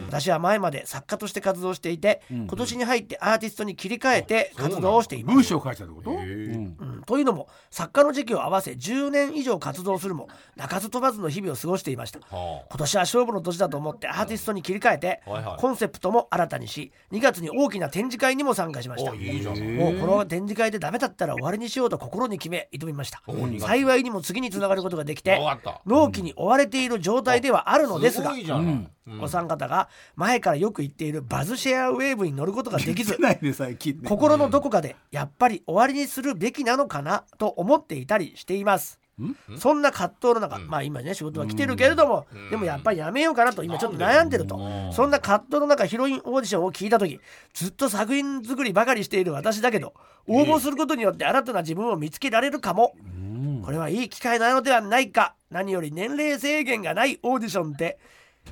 [0.06, 2.46] 私は前まで作家として活動していて、うん。
[2.46, 5.34] 今年に入ってアーティストに切り替えて活動をしています。
[5.34, 6.10] 文章を書いたってこと？
[7.06, 12.20] というのも作家の時期を合わせ10年以上活動するも鳴かず飛ばずの日々を過ごしていました。
[12.20, 15.22] は今年は勝負の年だと思ってアーティストに切り替えて
[15.62, 19.12] コンセプトも新たにし2月に大きな展示会にも参加しました。
[19.12, 19.76] おいいじゃん。
[19.76, 23.22] もうこの展示会でダメだったら終わりにしようと心に決め挑みました。
[23.60, 25.40] 幸いにも次につながることができて
[25.86, 28.88] 納期に追われている状態ではあるのですがうん。
[29.06, 29.20] うん。
[29.22, 33.16] お三方が前からよく言っているバズシェアウェーブに乗ることができず
[34.08, 38.98] 心のどこかでやっぱり終わりにするべきなのかなと思っていたりしています。
[38.98, 39.01] ん
[39.58, 47.20] そんな葛藤の中、まあ今ね仕事は来てるけれども、でもやっぱりやめようかなと今ちょっと悩んでると、うんそんな葛藤の中ヒロインオーディションを聞いた時
[47.54, 49.94] ずっと作品作りばかりしている私だけど
[50.26, 52.94] 応募することによって新たな自分を見つけられるかも、
[53.64, 55.34] これはいい機会なのではないか。
[55.50, 57.98] 何より年齢制限がないオーディションって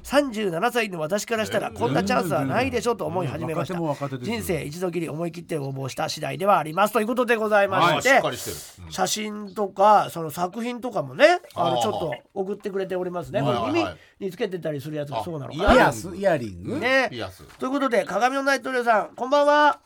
[0.02, 3.78] 37歳の私からしたらこんなチャンスはないでしょうと思い始めました。
[4.18, 6.94] 人生一度きり思い切って応募した次第ではあります。
[6.94, 8.20] ということでございましして、
[8.90, 13.84] 写真とかその作品とかもねあのちょっと送ってくれておりますね、耳
[14.18, 16.16] につけてたりするやつがそうなのかあイなヤス。
[16.16, 16.80] イヤリング。
[17.58, 19.80] ということで鏡のないトレさんこんばんは、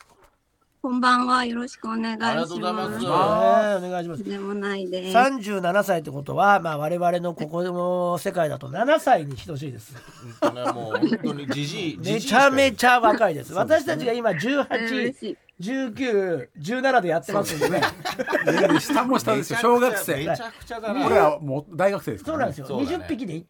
[0.85, 1.47] こんばんは。
[1.47, 2.31] よろしくお願いします。
[2.31, 3.07] ありがとうございます。
[3.07, 5.17] お願いしますでもないです。
[5.17, 9.97] 37歳ってことは、まあ、我々のここの世界だと7歳に等しいです。
[10.43, 13.55] 本当ねもう本当にじじいめちゃめちちゃ若いです。
[13.55, 15.39] 私たちが今えー嬉しい。
[15.63, 17.81] 181917でやってますんでね。
[17.81, 18.79] ね。
[18.79, 19.61] 下も下ですよ。
[19.63, 20.17] 小学生。
[20.17, 21.07] めちゃくちゃだな。
[21.07, 22.37] 俺はもう大学生ですからね。
[22.37, 23.05] そうなんですよ、そうだね。
[23.07, 23.43] 20匹で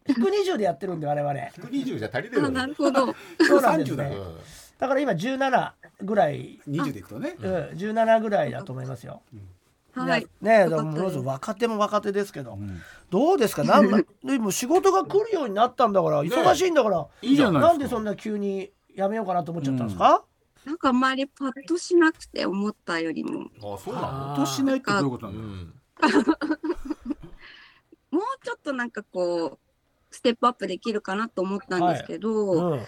[0.53, 1.33] 120でやってるんで我々。
[1.33, 3.13] 120じゃ足りてるあ、なるほど。
[3.45, 4.03] そうなんです30だ。
[4.05, 4.23] ねよ
[4.77, 5.71] だから今17
[6.01, 7.35] ぐらい、20でいくとね。
[7.39, 9.21] うん、17ぐらいだと思いますよ。
[9.93, 10.27] はい。
[10.41, 12.57] ねえ、若手も若手ですけど、
[13.09, 13.63] どうですか？
[13.63, 17.67] なんだ でも仕事が来るようになったんだから忙しいんだから、いいじゃないですか。
[17.69, 20.23] なんでそんな急にやめようかなと思っちゃったんですか、
[20.65, 26.35] なんかあんまりパッとしなくて思ったよりも、あそうな落としないってどういうことのなんうだよん
[28.11, 29.59] もうちょっとなんかこう、
[30.11, 32.81] ステップアップできるかなと思ったんですけど、ううん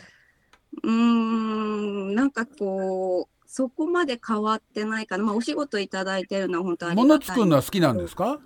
[0.84, 5.24] ーん、なんかこう、そこまで変わってないかな。
[5.24, 7.08] まあ、お仕事いただいてるのは本当ありがたい。
[7.08, 8.40] 物作るのは好きなんですか？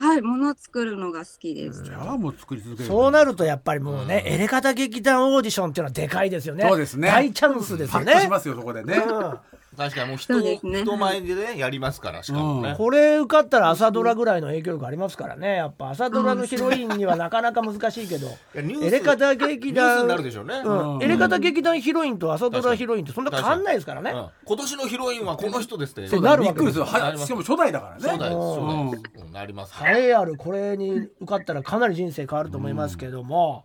[0.00, 1.84] はい、物作るのが好きです。
[1.84, 2.88] じゃあもう作り続ける。
[2.88, 6.64] そうなるとやっぱりもうね、エレカタ劇団オーディションっていうのはでかいですよね。
[6.68, 7.08] そうですね。
[7.08, 8.20] 大チャンスですよね。
[8.20, 8.94] しますよそこでね。
[8.96, 9.38] うん
[9.78, 10.58] 確かにもう人ね。
[10.60, 15.90] 人前でねやりますからしかもね、これ受かったら朝ドラぐらいの影響力ありますからねやっぱ。
[15.90, 18.26] 朝ドラのヒロインにはなかなか難しいけど。
[18.54, 20.96] エレカタ劇団なるでしょうね、うん。
[20.96, 21.02] うん。
[21.02, 24.10] エレカタ劇団ヒロインと朝ドラヒロインってそんな変わんないですからね。
[24.10, 24.28] うん。
[24.44, 26.08] 今年のヒロインはこの人ですって。
[26.08, 26.84] そうなるわけびっくりする。
[26.84, 28.02] なりますはしかも初代だからね。
[28.02, 29.20] そうだようん。
[29.20, 29.74] そうなります。
[29.84, 33.64] 栄えあるこれに受かったらかなり人生変わると思いますけども、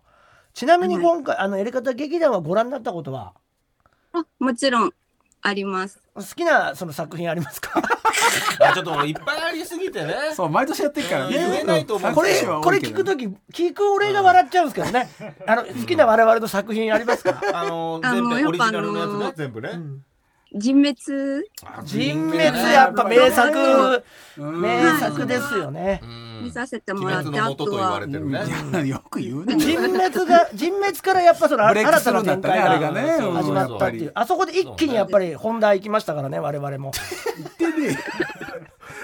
[0.52, 3.34] ちなみに今回あのエレカタ劇団はご覧になったことは？
[4.12, 4.92] あもちろん
[5.46, 6.00] あります。
[6.14, 7.70] 好きなその作品ありますか？
[8.60, 10.14] あちょっともういっぱいありすぎてね。
[10.34, 11.32] そう毎年やってるからね。
[11.34, 15.10] 言えないと思うこれこれ聞くとき聞く俺が笑っちゃうんですけどね。
[15.46, 17.40] あの好きな我々の作品ありますか？
[17.52, 19.32] あの全部オリジナルのやつね。
[19.36, 19.70] 全部ね、
[20.54, 20.94] 人滅？
[21.84, 24.04] 人滅やっぱ名作。
[24.38, 24.60] うん。
[24.60, 26.00] 名作ですよね。
[26.02, 26.44] うん。
[26.44, 28.00] 見させて鬼もらって、あとは。
[28.84, 29.56] よく言うね。
[29.56, 33.16] 人滅が人滅からやっぱその新たな展開があれがね。
[33.18, 34.12] そう始まったっていう。
[34.14, 36.92] あそこで一気にやっぱり本題行きましたからね我々も。
[37.58, 37.98] 言ってね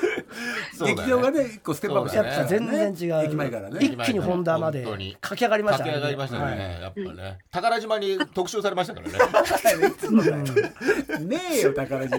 [0.86, 3.24] 劇場がね一個ステップアップしやたっぱ全然違う。
[3.24, 3.78] 駅前からね。
[3.80, 6.82] 一気に本田まで駆け上がりました駆け上がりましたね、はい。
[6.82, 7.38] やっぱね。
[7.50, 9.18] 宝島に特集されましたからね。
[11.26, 12.18] ねえよ宝島。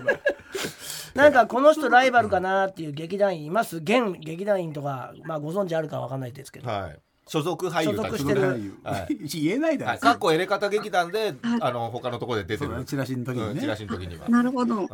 [1.16, 3.78] なんかこの人ライバルかなっていう劇団員います？
[3.78, 6.70] 現劇団員とかまあご存知あるかわかんないですけど。
[6.70, 7.00] はい。
[7.28, 8.06] 所属俳優たち。
[8.12, 8.42] 所属してる。
[8.84, 9.18] はい。
[9.28, 9.92] 言えないだろ。
[9.92, 12.84] はい、かっこエレカタ劇団で、あの他のところで出てる。
[12.86, 13.52] チラシの時にね。
[13.52, 14.28] うんチラシの時には。
[14.28, 14.82] なるほど。
[14.82, 14.86] や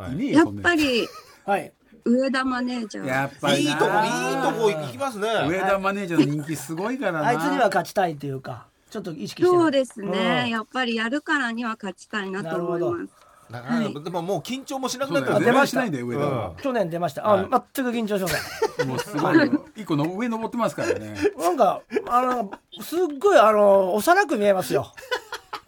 [0.44, 1.08] っぱり
[1.44, 1.72] はい
[2.04, 3.06] 上田マネージャー。
[3.06, 5.28] やっぱりいいとこいいなとこ行きますね。
[5.48, 7.26] 上田マネージャーの人気すごいからな。
[7.26, 9.42] あいつには勝ちたいというかちょっと意識して。
[9.42, 10.50] るそうですね、うん。
[10.50, 13.12] やっぱりやるからには勝ちたいなと思いなるます。
[13.50, 15.32] だからでももう緊張もしなくなった。
[15.32, 17.26] ら出ました出ましないんだよ上田は去年出ました。
[17.26, 17.48] あ、はい。
[17.74, 18.88] 全く緊張しません。
[18.88, 19.64] もうすごいよ。
[19.74, 21.14] 一個の上登ってますからね。
[21.38, 24.92] なんかあのすっごいあの幼く見えますよ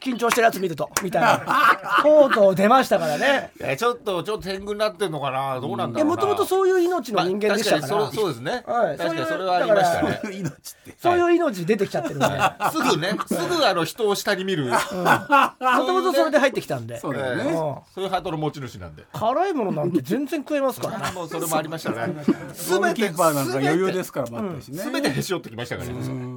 [0.01, 1.40] 緊張してるやつ見るとみたいな。
[2.03, 3.51] とうとう出ましたからね。
[3.61, 5.61] えちょっとちょっと天狗になってんのかな？
[5.61, 6.16] どうなんだろうな。
[6.16, 8.96] もともとそういう命の人間でしたから,、まあそうそうですね、はい。
[8.96, 10.94] 確かにそういうそれはありましただね命って。
[10.98, 12.26] そういう命出てきちゃってるんで。
[12.26, 12.32] も
[12.72, 16.98] すぐねすぐあの人を下に見る、ともとそれで入ってきたんで。
[16.98, 17.44] そうだよね。
[17.46, 19.05] ええそういうハートの持ち主なんで。
[19.12, 21.12] 辛いものなんて全然食えますからね。
[21.14, 21.96] もうそれもありましたね。
[21.96, 24.82] ゴールキーパーなんか余裕ですから待ってるしね。
[24.82, 25.94] すべてへし折ってきましたからね、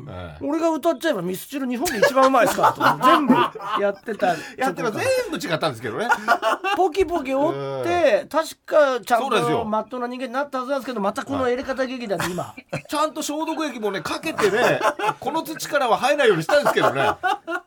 [0.09, 3.05] ええ俺が歌っちゃえばミスチル日本で一番うまいですからと。
[3.05, 3.33] 全部
[3.79, 4.35] やってた。
[4.57, 6.07] やっても全部違ったんですけどね。
[6.75, 9.59] ポキポキ折って確かちゃんそうですよ。
[9.59, 12.53] とまっとうな人間になったはずなんですけどまたこのエレカタ劇団で今。
[12.87, 14.79] ちゃんと消毒液もねかけてね
[15.19, 17.03] この土からは生えないようにしたんですけどね。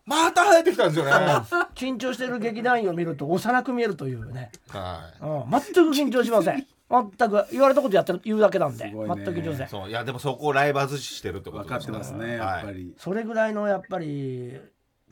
[0.04, 4.76] また生えてきたんですよね、は緊張してる劇団員を見ると幼く見えるというね、い。
[5.20, 6.66] うん、全く緊張しません。
[6.88, 8.92] 全く言われたことやってる言うだけなんで、ね。
[8.92, 9.68] 全く緊張せん。
[9.68, 9.88] そう。
[9.88, 12.94] いやでもそこをライバル視してるってこと分かってますねやっぱり。
[12.98, 14.60] それぐらいのやっぱり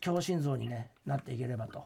[0.04, 1.84] 強心臓に、ね、なっていければと。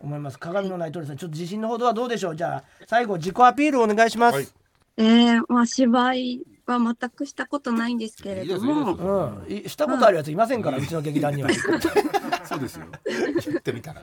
[0.00, 0.38] 思います。
[0.38, 2.36] 鏡のない鳥さんちょっと自信のほどはどうでしょう？
[2.36, 4.48] じゃあ最後自己アピールお願いします、はい
[4.96, 9.66] えー、まあ芝居は全くしたことないんですけれどいいいうん。
[9.66, 11.50] い、したことあるやついませんから、うちの劇団には。
[12.44, 12.86] そうですよ。
[13.04, 14.02] 言ってみたら。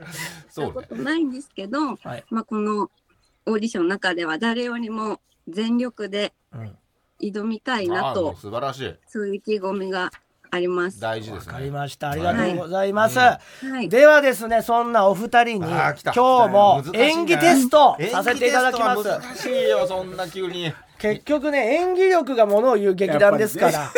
[0.50, 2.24] そうねことないんですけど、はい。
[2.30, 2.92] まあこの
[3.46, 6.78] オーディションの中では誰よりも全力でうん。
[7.20, 8.96] 挑みたいあなあもうと素晴らしい。
[9.08, 10.12] そういう意気込みが
[10.52, 11.04] あります。
[11.04, 12.12] わ大事ですねかりました。
[12.12, 13.20] ありがとうございます。
[13.20, 13.40] は
[13.82, 13.90] い。
[13.90, 19.04] ではですね、そんなお二人に今日も演技テストさせていただきます。
[19.04, 23.92] 難しいよそんな急に結局ね、演技力がものを言う劇団ですから。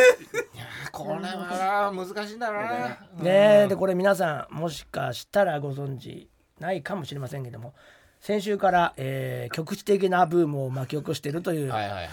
[0.91, 6.30] これは難しいんだなねえでこれ皆さんもしかしたらご存知
[6.60, 7.74] ないかもしれませんけども
[8.20, 12.10] 先週から、えー局地的なブームを巻き起こしているという、はいはいはい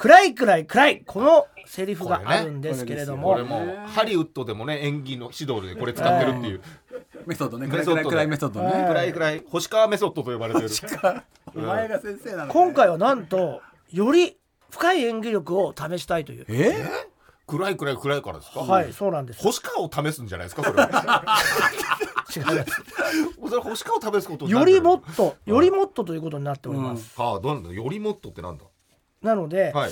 [0.00, 1.02] 暗い暗い暗い。
[1.06, 6.62] このセリフがあるんですけれども、これもうハリウッドでもね演技の指導でこれ使ってるっていう。
[7.26, 7.66] メソッドね。
[7.66, 8.86] メソッド暗い暗いメソッドね。
[8.88, 10.68] 暗い暗い星川メソッドと呼ばれてる。
[11.54, 13.60] お前が先生なの今回はなんと
[13.92, 14.38] より
[14.70, 16.82] 深い演技力を試したいという、え？
[17.46, 18.60] 暗い暗い暗いからですか？
[18.60, 19.42] はいそうなんです。
[19.42, 20.88] 星川を試すんじゃないですかそれは。
[22.34, 22.82] 違います。
[23.50, 24.78] それ星川を試すことになるよ。
[24.78, 28.64] りもっとよりもっとということになっております、はあどうなんだよりもっとってなんだ？
[29.22, 29.90] なので、はい。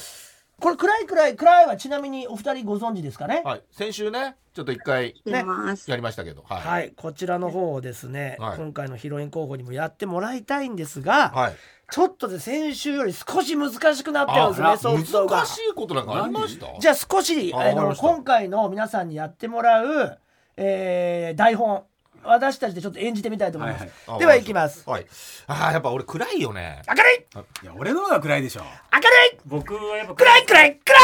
[0.61, 3.43] これ暗い暗い暗いはちなみにお二人ご存知ですかね？
[3.45, 3.63] はい。
[3.71, 5.89] 先週ねちょっと一回出ます。
[5.89, 6.45] やりましたけど。
[6.49, 6.61] はい。
[6.63, 8.57] はい、こちらの方をですね、はい。
[8.59, 11.57] 今回のヒロイン候補にもやってもらいたいんですが、はい。
[11.91, 15.37] ちょっとで先週より少し難しくなってるんですねあソフトが。
[15.39, 16.67] 難しいことなんかありました？
[16.81, 20.19] じゃあ少しあの今回の皆さんにやってもらう、
[20.57, 21.85] えー台本
[22.29, 24.89] 私たちでちょっと演じてみたいと思います、はいあではいきます。
[24.89, 25.07] はい。
[25.47, 26.83] あーやっぱ俺暗いよね。
[26.89, 27.65] 明るい。
[27.65, 28.61] いや俺の方が暗いでしょ。
[28.93, 29.39] 明るい。
[29.47, 31.01] 僕はやっぱ暗い暗い暗い。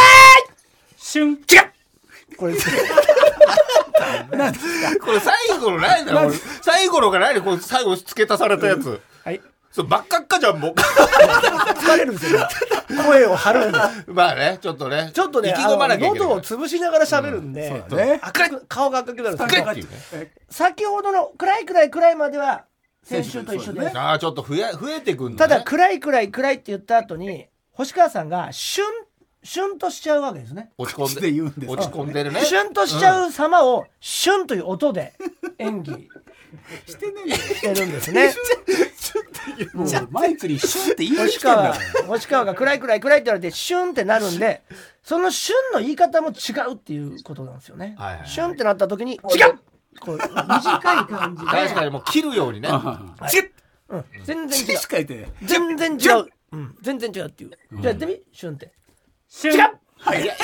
[0.96, 1.38] 瞬違う。
[2.36, 2.54] これ。
[5.00, 9.00] これ最後のないんだろこれ最後のがないでこれ最後付け足されたやつ。
[9.24, 9.40] はい
[9.74, 10.72] そう真っ赤っかじゃんもう。
[10.72, 12.46] 疲れるんですよ。
[13.04, 13.78] 声を張るんで。
[14.12, 18.20] まあねちょっとねちょっとね意気込まなきゃいけな喉を潰しながら喋るんで、そうだね。
[18.22, 20.32] 赤く顔が赤くなるんですけど赤いっていうね。
[20.48, 22.66] 先ほどの暗い暗い暗いまでは
[23.02, 25.36] 先週と一緒で、ああちょっと増え増えてくんのね。
[25.38, 28.86] ただ暗い暗い暗いって言った後に星川さんがシュン
[29.42, 30.70] シュンとしちゃうわけですね。
[30.78, 31.72] 落ち込ん口でで言うんです。
[31.72, 32.42] 落ち込んでるね。
[32.42, 35.14] シュンとしちゃう様をシュンという音で
[35.58, 36.08] 演技
[36.86, 38.32] してねしてるんですね
[39.74, 42.04] もうマイクにシュンって言いに星来てんだ川から。
[42.06, 44.62] 星川が暗い暗い暗いって言われてシュンってなるんで
[45.02, 48.28] そのシュンの言い方も違うっていうことなんですよね、はいはいはい。
[48.28, 49.20] シュンってなった時に違う。
[50.00, 51.50] こう短い感じで。
[51.50, 52.68] 確かにもう切るようにね。
[52.68, 53.30] はい。
[53.30, 53.50] チッ！
[53.90, 54.76] うん、全然違う。
[54.76, 55.28] しか言って。
[55.42, 58.20] 全然違う、うん、全然違うっていう、じゃあやってみ？
[58.32, 58.72] シュンって。
[59.28, 59.56] シュン。
[59.56, 60.36] 違う早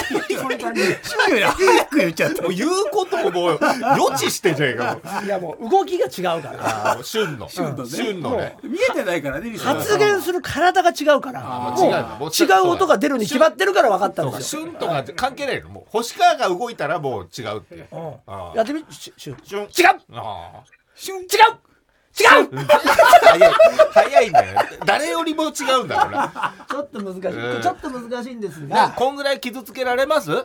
[1.87, 2.43] く言っちゃった。
[2.43, 3.59] もう言うことももう
[3.99, 6.59] 予知してんじゃねえかもういやもう動きが違うから。
[6.61, 7.49] ああ旬の。
[7.49, 7.91] 旬のね。
[7.91, 8.57] 旬のね。
[8.63, 11.43] 見えてないからねリスナー発言する体が違うから。
[11.43, 12.17] もう違うの。
[12.17, 15.69] もう違う音が出るに決まってるから分かったんですよ、旬とか関係ないの。
[15.69, 17.79] もう星川が動いたらもう違うってう。
[17.79, 17.85] ん。
[18.27, 18.57] あー。
[18.57, 19.99] やってみシュ違う。
[20.15, 20.63] あ
[20.97, 21.70] 違う
[22.19, 22.51] 違う！
[22.57, 22.65] あ
[23.23, 23.53] 早い
[23.93, 24.61] 早いんだよ。
[24.85, 25.49] 誰よりも違
[25.81, 26.55] うんだろうな。
[26.69, 27.63] ちょっと難しい、うん。
[27.63, 30.31] ちょっと難しいんですねが、こんぐらい傷つけられます？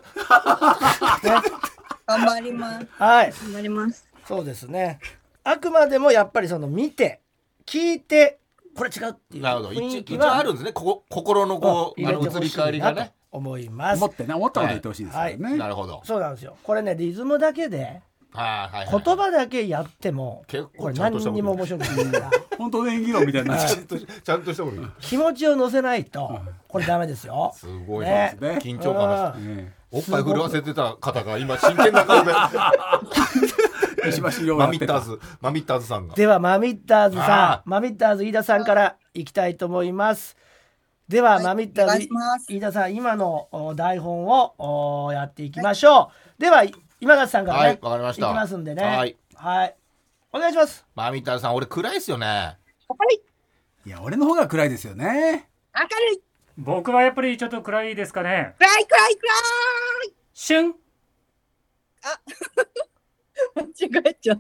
[2.08, 2.88] 頑張ります。
[2.98, 3.32] はい。
[3.32, 4.08] 頑張ります。
[4.28, 5.00] そうですね。
[5.44, 7.22] あくまでもやっぱりその見て
[7.66, 8.40] 聞いて
[8.76, 9.70] これ違うっていうなるほど。
[9.70, 10.72] 雰一一応囲気はあるんですね。
[10.74, 13.14] ここ心のこうあの移り変わりがね。
[13.32, 13.98] 思います。
[13.98, 15.58] 思ってね思ったこと言ってほしいですからね。
[15.58, 16.02] なるほど。
[16.06, 16.56] そうなんですよ。
[16.64, 18.02] これねリズムだけで
[18.36, 19.04] はいはいはい。
[19.04, 22.06] 言葉だけやっても結構これ何にも面白くない。
[22.12, 27.54] か ら本当の演技論みたいになっちゃちゃんとちゃんとしたこと気持ちを乗せないとこれダメですよ。
[27.56, 28.38] すごいね。
[28.40, 32.34] な緊張感がううねおっぱい震わせてた方が今真剣な顔で。
[34.10, 35.20] 石橋亮マミッターズ。
[35.42, 36.16] マミッターズさんが。
[36.16, 40.36] ではマミッターズさあんマミッターズ飯田さんからいきたいと思います。
[41.08, 42.08] では、はいマミッターズ
[42.50, 46.64] 飯田さん今のお台本をおやっていきましょう、では
[47.00, 48.28] 今田さんからね、はいわかりました。
[48.28, 48.84] いきますんでね。
[48.84, 49.76] はい、はい、
[50.32, 50.86] お願いします。
[50.96, 52.58] マミッターズさん俺暗いっすよね。
[53.86, 53.90] い。
[53.90, 55.50] や俺の方が暗いですよね。
[55.76, 56.22] 明るい。
[56.58, 58.56] 僕はやっぱりちょっと暗いですかね。
[58.58, 59.20] 暗い暗い
[60.34, 60.74] シュン。
[60.74, 60.80] 暗い
[63.56, 64.38] 間違えちゃっ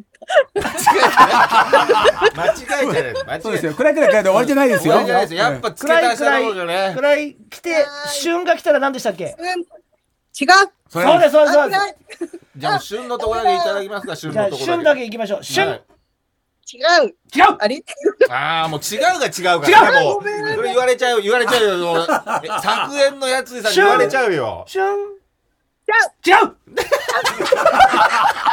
[0.55, 3.73] 間違えじゃない間違えそうですよ。
[3.73, 4.93] 暗い暗い暗いで終わりじゃないですよ。
[4.93, 5.39] 終わりじゃないですよ。
[5.39, 6.93] やっぱ付け足した方がね。
[6.95, 9.35] 暗い来て旬が来たら何でしたっけ？
[9.37, 9.43] た。
[9.43, 9.65] うん、
[10.39, 10.47] 違う。
[10.89, 11.53] そそうですそうです。
[11.53, 11.95] そうであ暗い
[12.57, 15.43] じゃあ旬のところだけいただきますか旬のところ旬だけいきましょう。
[15.43, 15.83] 旬、はい。
[16.73, 17.15] 違う。
[17.35, 17.57] 違う。
[17.59, 17.83] あれ？
[18.29, 19.99] ああもう違うが違うから。
[19.99, 20.03] 違う。
[20.03, 22.05] もうそれ言われちゃうよ言われちゃうよ。
[22.61, 24.65] 作円のやつにさ言われちゃうよ。
[24.67, 24.81] 旬。
[24.83, 24.95] 違う。
[26.25, 26.55] 違う。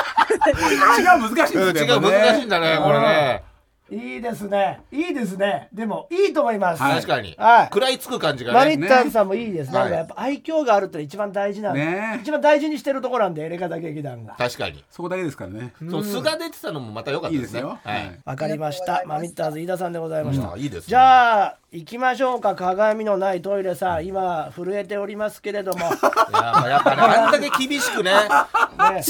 [0.42, 3.44] 違う難しいうん違う難しいんだねこれね
[3.92, 4.80] いいですね。
[4.90, 5.68] いいですね。
[5.72, 6.94] でもいいと思います、はい。
[6.96, 7.34] 確かに。
[7.38, 7.64] はい。
[7.66, 9.92] 食らいつく感じがマねミッターズさんもいいですね、はい。
[9.92, 12.20] やっぱ愛嬌があるって一番大事なんで、ね。
[12.22, 14.34] 一番大事にしてるところなんでエレガタ劇団が。
[14.38, 14.82] 確かに。
[14.90, 15.74] そこだけですからね。
[15.90, 17.68] そう素が出てたのもまた良かったですすよ。
[17.68, 18.06] ははい。
[18.06, 19.02] いわかりました。
[19.06, 20.88] マミッターズ飯田さんでございました、あいいですね。
[20.88, 22.54] じゃあ行きましょうか。
[22.54, 24.06] 鏡のないトイレさん。
[24.06, 25.78] 今震えておりますけれども。
[25.78, 25.88] いや
[26.30, 28.18] まあやっぱねあんだけ厳しくねね。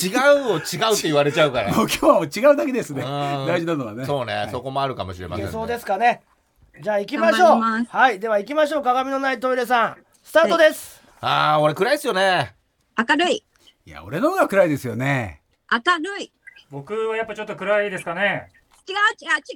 [0.01, 1.75] 違うを違うって言われちゃうから。
[1.75, 3.03] もう今日はもう違うだけですね。
[3.03, 3.09] うん。
[3.49, 4.05] 大事なのはね。
[4.07, 5.51] そうねそこもあるかもしれませんね。
[5.51, 6.23] そうですかね。
[6.81, 7.61] じゃあ行きましょう。
[7.61, 8.85] はいでは行きましょう。
[8.85, 9.97] 鏡のないトイレさん。
[10.23, 12.55] スタートです、ああ俺暗いっすよね。
[12.97, 13.45] 明るい。
[13.87, 15.43] いや俺の方が暗いですよね。
[15.69, 16.33] 明るい。
[16.71, 18.51] 僕はやっぱちょっと暗いですかね
[18.89, 19.55] 違う違う違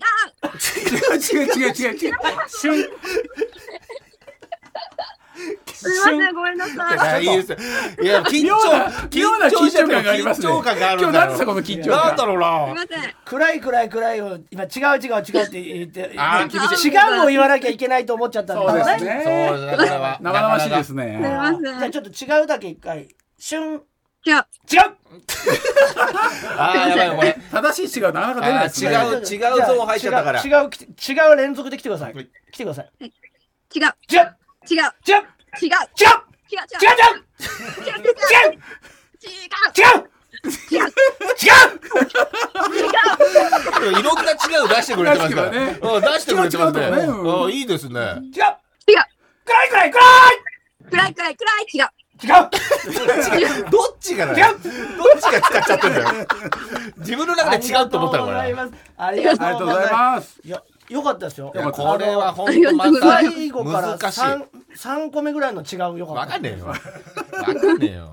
[1.42, 1.42] う。
[1.42, 2.90] 違う違う違う違う。
[5.72, 7.22] すいません、ごめんなさい。
[7.22, 7.52] いやいいです。
[7.52, 7.58] よ
[8.02, 8.56] いや緊張
[9.12, 10.48] 妙な緊張感がありますね。
[10.48, 12.06] 緊張感がある今んだよ日何ですかこの緊張感。
[12.06, 13.14] なんだろうすいなません。
[13.26, 16.16] 暗い暗い暗いを今違う違う違うって言って違
[17.20, 19.22] うを言わなきゃいけないと思っちゃったんそうだですね。
[19.24, 21.62] そうですねこれは生々しいですすいねません。
[21.62, 23.08] じゃあちょっと違うだけ一回。
[23.38, 23.82] 旬
[24.26, 24.96] 違う違う。
[26.58, 33.12] ああやばいこれ 正しい違うなかなか出ないですねあー違う違うゾーン入っちゃったから違う違う違う連続で来てくださいはい来てください違う。
[33.74, 34.24] 違う違う
[34.72, 34.82] 違う。
[35.06, 35.22] 違う
[35.58, 36.10] 違う違う。
[36.10, 36.96] 違う。
[36.96, 37.16] 違う。
[37.16, 37.32] 違
[37.76, 38.52] う
[39.68, 40.02] 違う違う違う違う違う。
[41.40, 41.66] 違う。
[43.86, 43.98] 違う。
[43.98, 48.24] いろんな違う出してくれてますからねうん出してくれてますね違う違うとねうんいいですね違う違う。
[49.44, 50.02] 暗い暗い暗
[50.90, 51.66] 暗い暗い暗い。
[51.74, 51.78] 違う。
[51.78, 51.88] い違う
[53.70, 54.38] どっちがだ違う。
[54.38, 56.08] よどっちが使っちゃってんだよ。
[56.98, 58.40] 自分の中で違うと思ったのかな。
[58.40, 58.74] ありがとうございます。
[58.96, 60.40] ありがありがとうございます。
[60.44, 61.52] いやよかったですよ。
[61.52, 63.24] これは本当まとうござい。
[63.24, 64.20] ます最後から難しい。
[64.20, 64.44] 三
[64.74, 66.20] 三個目ぐらいの違うよかった。
[66.20, 66.66] わかんねえよ。
[66.66, 68.10] わかんねえよ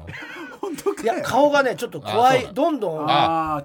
[1.04, 3.64] いや顔がねちょっと怖いどんどんああ違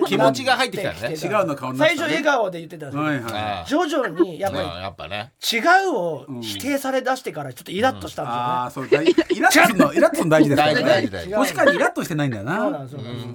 [0.00, 1.14] う気持ちが入ってきたね。
[1.14, 2.90] 違うの顔最初笑顔で言ってたん。
[2.90, 4.52] ですけど、徐々にやっ
[4.96, 12.86] ぱり違うを否定されだしてからちょっとイラッとしたんですよね、イラッとするのイラッとするの大事ですからね確かにイラッとしてないんだよな。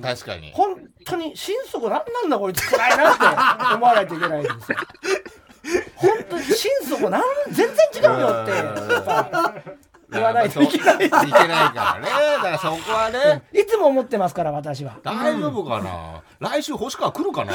[0.01, 0.51] 確かに。
[0.53, 3.23] 本当に心底なんなんだこいつ暗いなって
[3.75, 4.77] 思わないといけないんですよ。
[5.95, 9.46] 本当に心底なん全然違うよってやっぱ
[10.17, 10.95] 言わないといけない。
[10.95, 12.09] いけないからね。
[12.37, 13.43] だからそこはね。
[13.53, 14.97] いつも思ってますから私は。
[15.03, 16.21] 大丈夫かな？
[16.39, 17.53] 来週星川来るかな？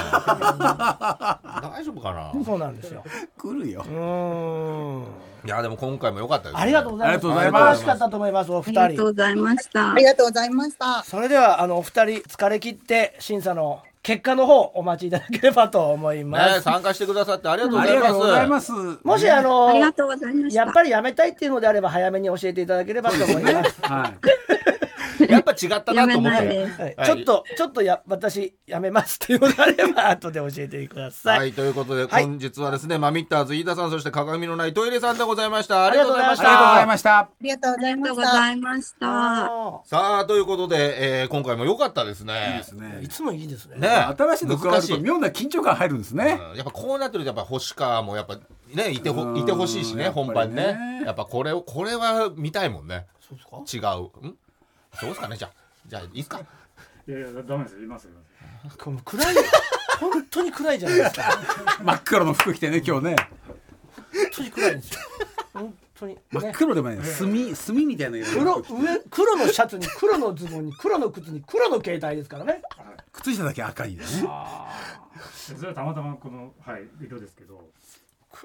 [1.76, 2.32] 大丈夫かな？
[2.44, 3.04] そうなんですよ。
[3.38, 3.84] 来るよ。
[3.86, 5.04] うーん。
[5.44, 6.62] いやでも今回も良かったですね。
[6.62, 7.14] ありがとうございます。
[7.14, 7.80] ありがとうございます。
[7.80, 9.92] 素晴らしかったと思いますおあり二人がとうございました。
[9.92, 10.04] あり。
[10.04, 11.02] がとうございました。
[11.02, 18.02] それではあのお二人疲れ切って審査の結果の方お待ちいただければと思います、ね参加してくださってありがとうごありざいます。
[18.02, 18.72] がとうございます。
[19.04, 20.62] もしあのありがとうございました。
[20.64, 23.80] やっぱりやめたいっていうのであれば早めに教えていただければと思います。
[23.82, 24.71] はい
[25.28, 26.72] やっぱ違ったなと思ったよないで。
[26.72, 26.80] す。
[26.80, 26.94] はい。
[26.96, 27.06] はい。
[27.06, 31.38] ちょっとちょっとや私やめますっていうのであれば後で教えてください。
[31.38, 32.24] はい、ということで、はい。
[32.24, 35.84] 本日はですね、マミッターズ飯田さん、そして鏡のないトイレさんでございました。
[35.86, 37.18] ありりがとうございましありがとうございました。
[37.18, 37.74] ありがとう
[38.16, 39.06] ございました。
[39.84, 42.52] さあ、ということで、えー今回も良かったですね。
[42.52, 42.98] いいですね。
[43.00, 43.76] ーいつもいいですね。
[43.78, 43.88] ね。
[43.88, 44.94] 新しいの加わる難しい。
[44.96, 46.38] と妙な緊張感入るんですね。
[46.50, 48.38] うんやっぱこうなってるとやっぱ星川もやっぱ
[48.74, 51.02] ねいてほうんいてほしいしね本番ね。
[51.04, 53.06] やっぱこれをこれは見たいもんね。
[53.20, 53.88] そうですか？
[53.88, 54.26] 違う。
[54.26, 54.36] ん？
[54.98, 55.52] そうですかねじゃあ。
[55.86, 56.40] じゃあいいっすか？
[57.08, 59.34] いやいやダメですいますいますこの暗い
[59.98, 61.22] 本当に暗いじゃないですか。
[61.82, 63.16] 真っ黒の服着てね今日ね。
[63.94, 65.00] 本当に暗いんですよ。
[65.54, 66.18] 本当に。
[66.30, 66.52] 真っね。
[66.54, 72.62] 黒でもない墨墨みたいな色黒上黒のシャツに黒のズボンに黒の靴に黒の携帯ですからね。
[73.12, 74.08] 靴下だけ赤いでね。
[74.10, 77.68] それはたまたまこのはい色ですけど。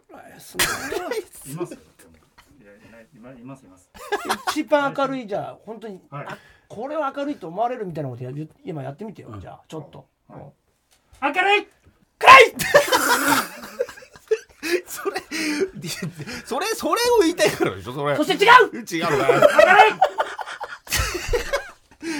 [0.09, 0.65] 暗いですね。
[1.47, 1.79] いますよ
[3.01, 3.89] いますいます。
[4.51, 6.27] 一番明るいじゃあ本当に、はい
[6.69, 8.31] これは明るいと思われるみたいなことや
[8.65, 10.05] 今やってみてよ、じゃあちょっと。
[10.27, 10.41] はい
[11.21, 11.67] 明るい
[12.19, 12.53] 暗い
[14.85, 15.21] それ
[16.45, 18.51] それそれを言いたいからでしょそれそして違う
[18.83, 19.27] 違うな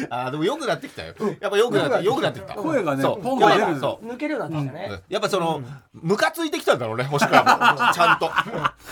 [0.09, 5.01] あーでも良くなってきたよやっぱ良くなって良くなってきた声がねそうポンが出る声がそう抜けるようになってきたね。
[5.09, 5.61] やっぱその、
[5.93, 8.29] ムカついてきたんだろうね星川もちゃんと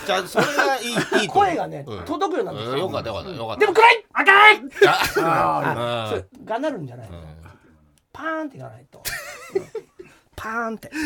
[0.06, 1.28] じゃあそれがいい いいと思う。
[1.28, 2.06] 声がね、うん。
[2.06, 2.72] 届くようになってきた。
[2.72, 3.60] うんよかったよかったよかった。
[3.60, 7.24] でも暗い明るい ああがなるんじゃない、うん。
[8.14, 9.02] パーンっていかないと。
[10.36, 10.92] パーンって。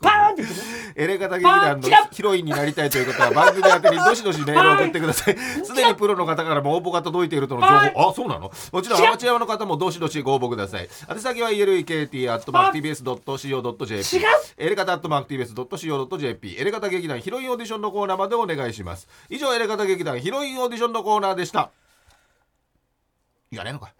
[0.00, 0.48] パーンっでて
[0.96, 21.70] エレガタ劇団のヒロインになりたいという方は番組宛てにどしどしメールを送ってくださいすでにプロの方からも応募が届いているとの情報あそうなのもちろんアマチュアの方もどしどしご応募ください宛先は elekt.tbs.co.jp エレガタ .tbs.co.jp エレガタ劇団ヒロインオーディションのコーナーまでお願いします以上エレガタ劇団ヒロインオーディションのコーナーでした
[23.52, 23.92] いやねえのか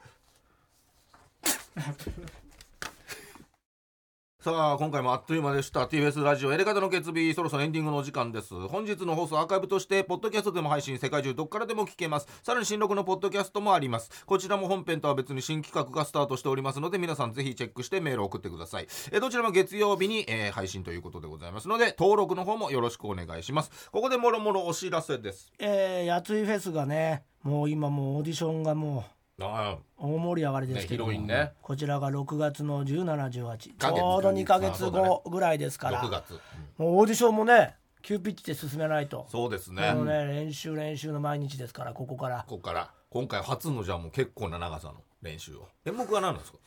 [4.42, 5.80] さあ今回もあっという間でした。
[5.80, 8.54] TBS ラジオエレガタの決日そろそろエンディングのお時間です。
[8.68, 12.40] 本日の放送アーカイブとしてポッドキャストでも配信世界中どっからでも聞けます。
[12.42, 14.24] さらに新録のポッドキャストもあります。
[14.24, 18.86] こちらも本編とは別に新企画がスタートしておりますので皆さんぜひチェックしてメールを送ってください。
[19.12, 23.90] えどちらも月曜日に、えー配信ということでございますので登録の方もよろしくお願いします。
[23.92, 25.52] ここでもろもろお知らせです。
[25.58, 31.52] えー、やついフェスがね、もう今もうオーディションがもう大盛り上がりですけども、ねね。
[31.62, 36.30] こちらが6月の1718ちょうど2ヶ月後ぐらいですあから、6月、
[36.78, 36.86] うん。
[36.86, 39.26] もうオーディションもね急ピッチで進めないと。
[39.28, 42.44] そうですね、もうね練習練習の毎日ですからここから。
[42.48, 42.90] ここから。
[43.10, 45.68] 今回初のじゃあもう結構な長さの練習を。
[45.84, 46.58] 演目は何なんですか？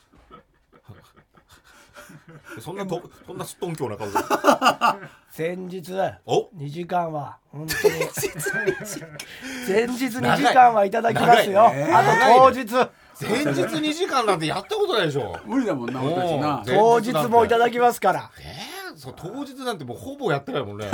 [2.60, 4.14] そんなとそんなすっとんきょうな顔で。
[5.30, 5.92] 先日
[6.26, 7.94] お？2時間は本当に。
[9.68, 10.72] 前日2時間。
[10.72, 11.76] はいただきますよ、長い。
[11.76, 11.92] ね。
[11.92, 12.90] あと当日。
[13.20, 15.36] 前日2時間なんてやったことないでしょ。
[15.44, 18.30] 無理だもんな俺たちな当日もいただきますから。
[18.40, 20.88] えー、そう当日なんてもうほぼやってないもんね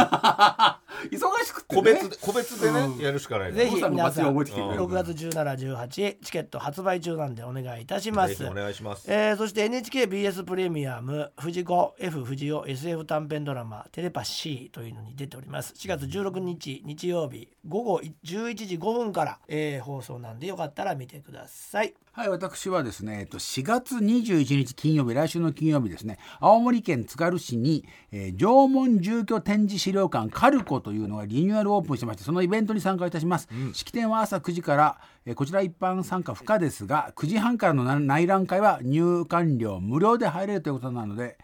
[1.10, 1.82] 忙しくてね。
[1.82, 2.98] 個別で個別でね、うん。
[2.98, 4.82] やるしかないぜひ皆さん祭り覚えてきてくれる。
[4.82, 8.44] 6月1718チケット発売中なんでお願いいたします。
[8.46, 9.10] お願いします。
[9.10, 15.72] えーそして NHKBS プレミアム藤子 F 不二雄 SF 短編ドラマ「テレパシー」というのに出ております。
[15.76, 33.48] 4月16日日曜日午後11時5分から、えー放送なんでよかったら見てくださいはい、私はですね、えっと、4月21日金曜日、来週の金曜日ですね、青森県津軽市に、えー縄文住居展示資料館カルコというのがリニューアルオープンしてまして、そのイベントに参加いたします。
[33.74, 41.38] 式典は朝9時から、えーこちら一般参加不可ですが、9時半からのな内覧会は入館料無料で入れるということなので、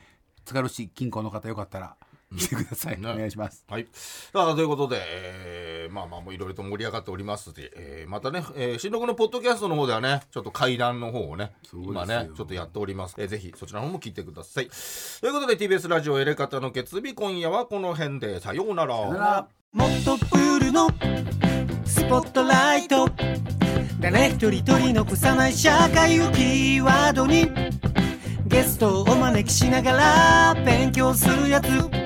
[0.45, 1.97] 津軽市近郊の方よかったら
[2.35, 3.09] 来てください、ね。
[3.09, 3.65] お願いします。
[3.69, 3.87] はい。
[3.93, 13.15] さあ、ということで、えーまあまあ、もういろいろと盛り上がっておりますで、えーまたね、えー、新録のポッドキャストの方ではね、ちょっと会談の方をね、今ね、ちょっとやっております。
[13.19, 14.69] えーぜひ、そちらの方も聞いてください。
[15.21, 19.49] ということで、TBS ラジオエレカタの決日、今夜はこの辺で、さようなら。
[19.73, 20.89] もっとプールの
[21.85, 23.09] スポットライト。
[24.01, 27.51] 誰一人取り残さない社会をキーワードに。
[28.47, 32.06] ゲストをお招きしながら勉強するやつ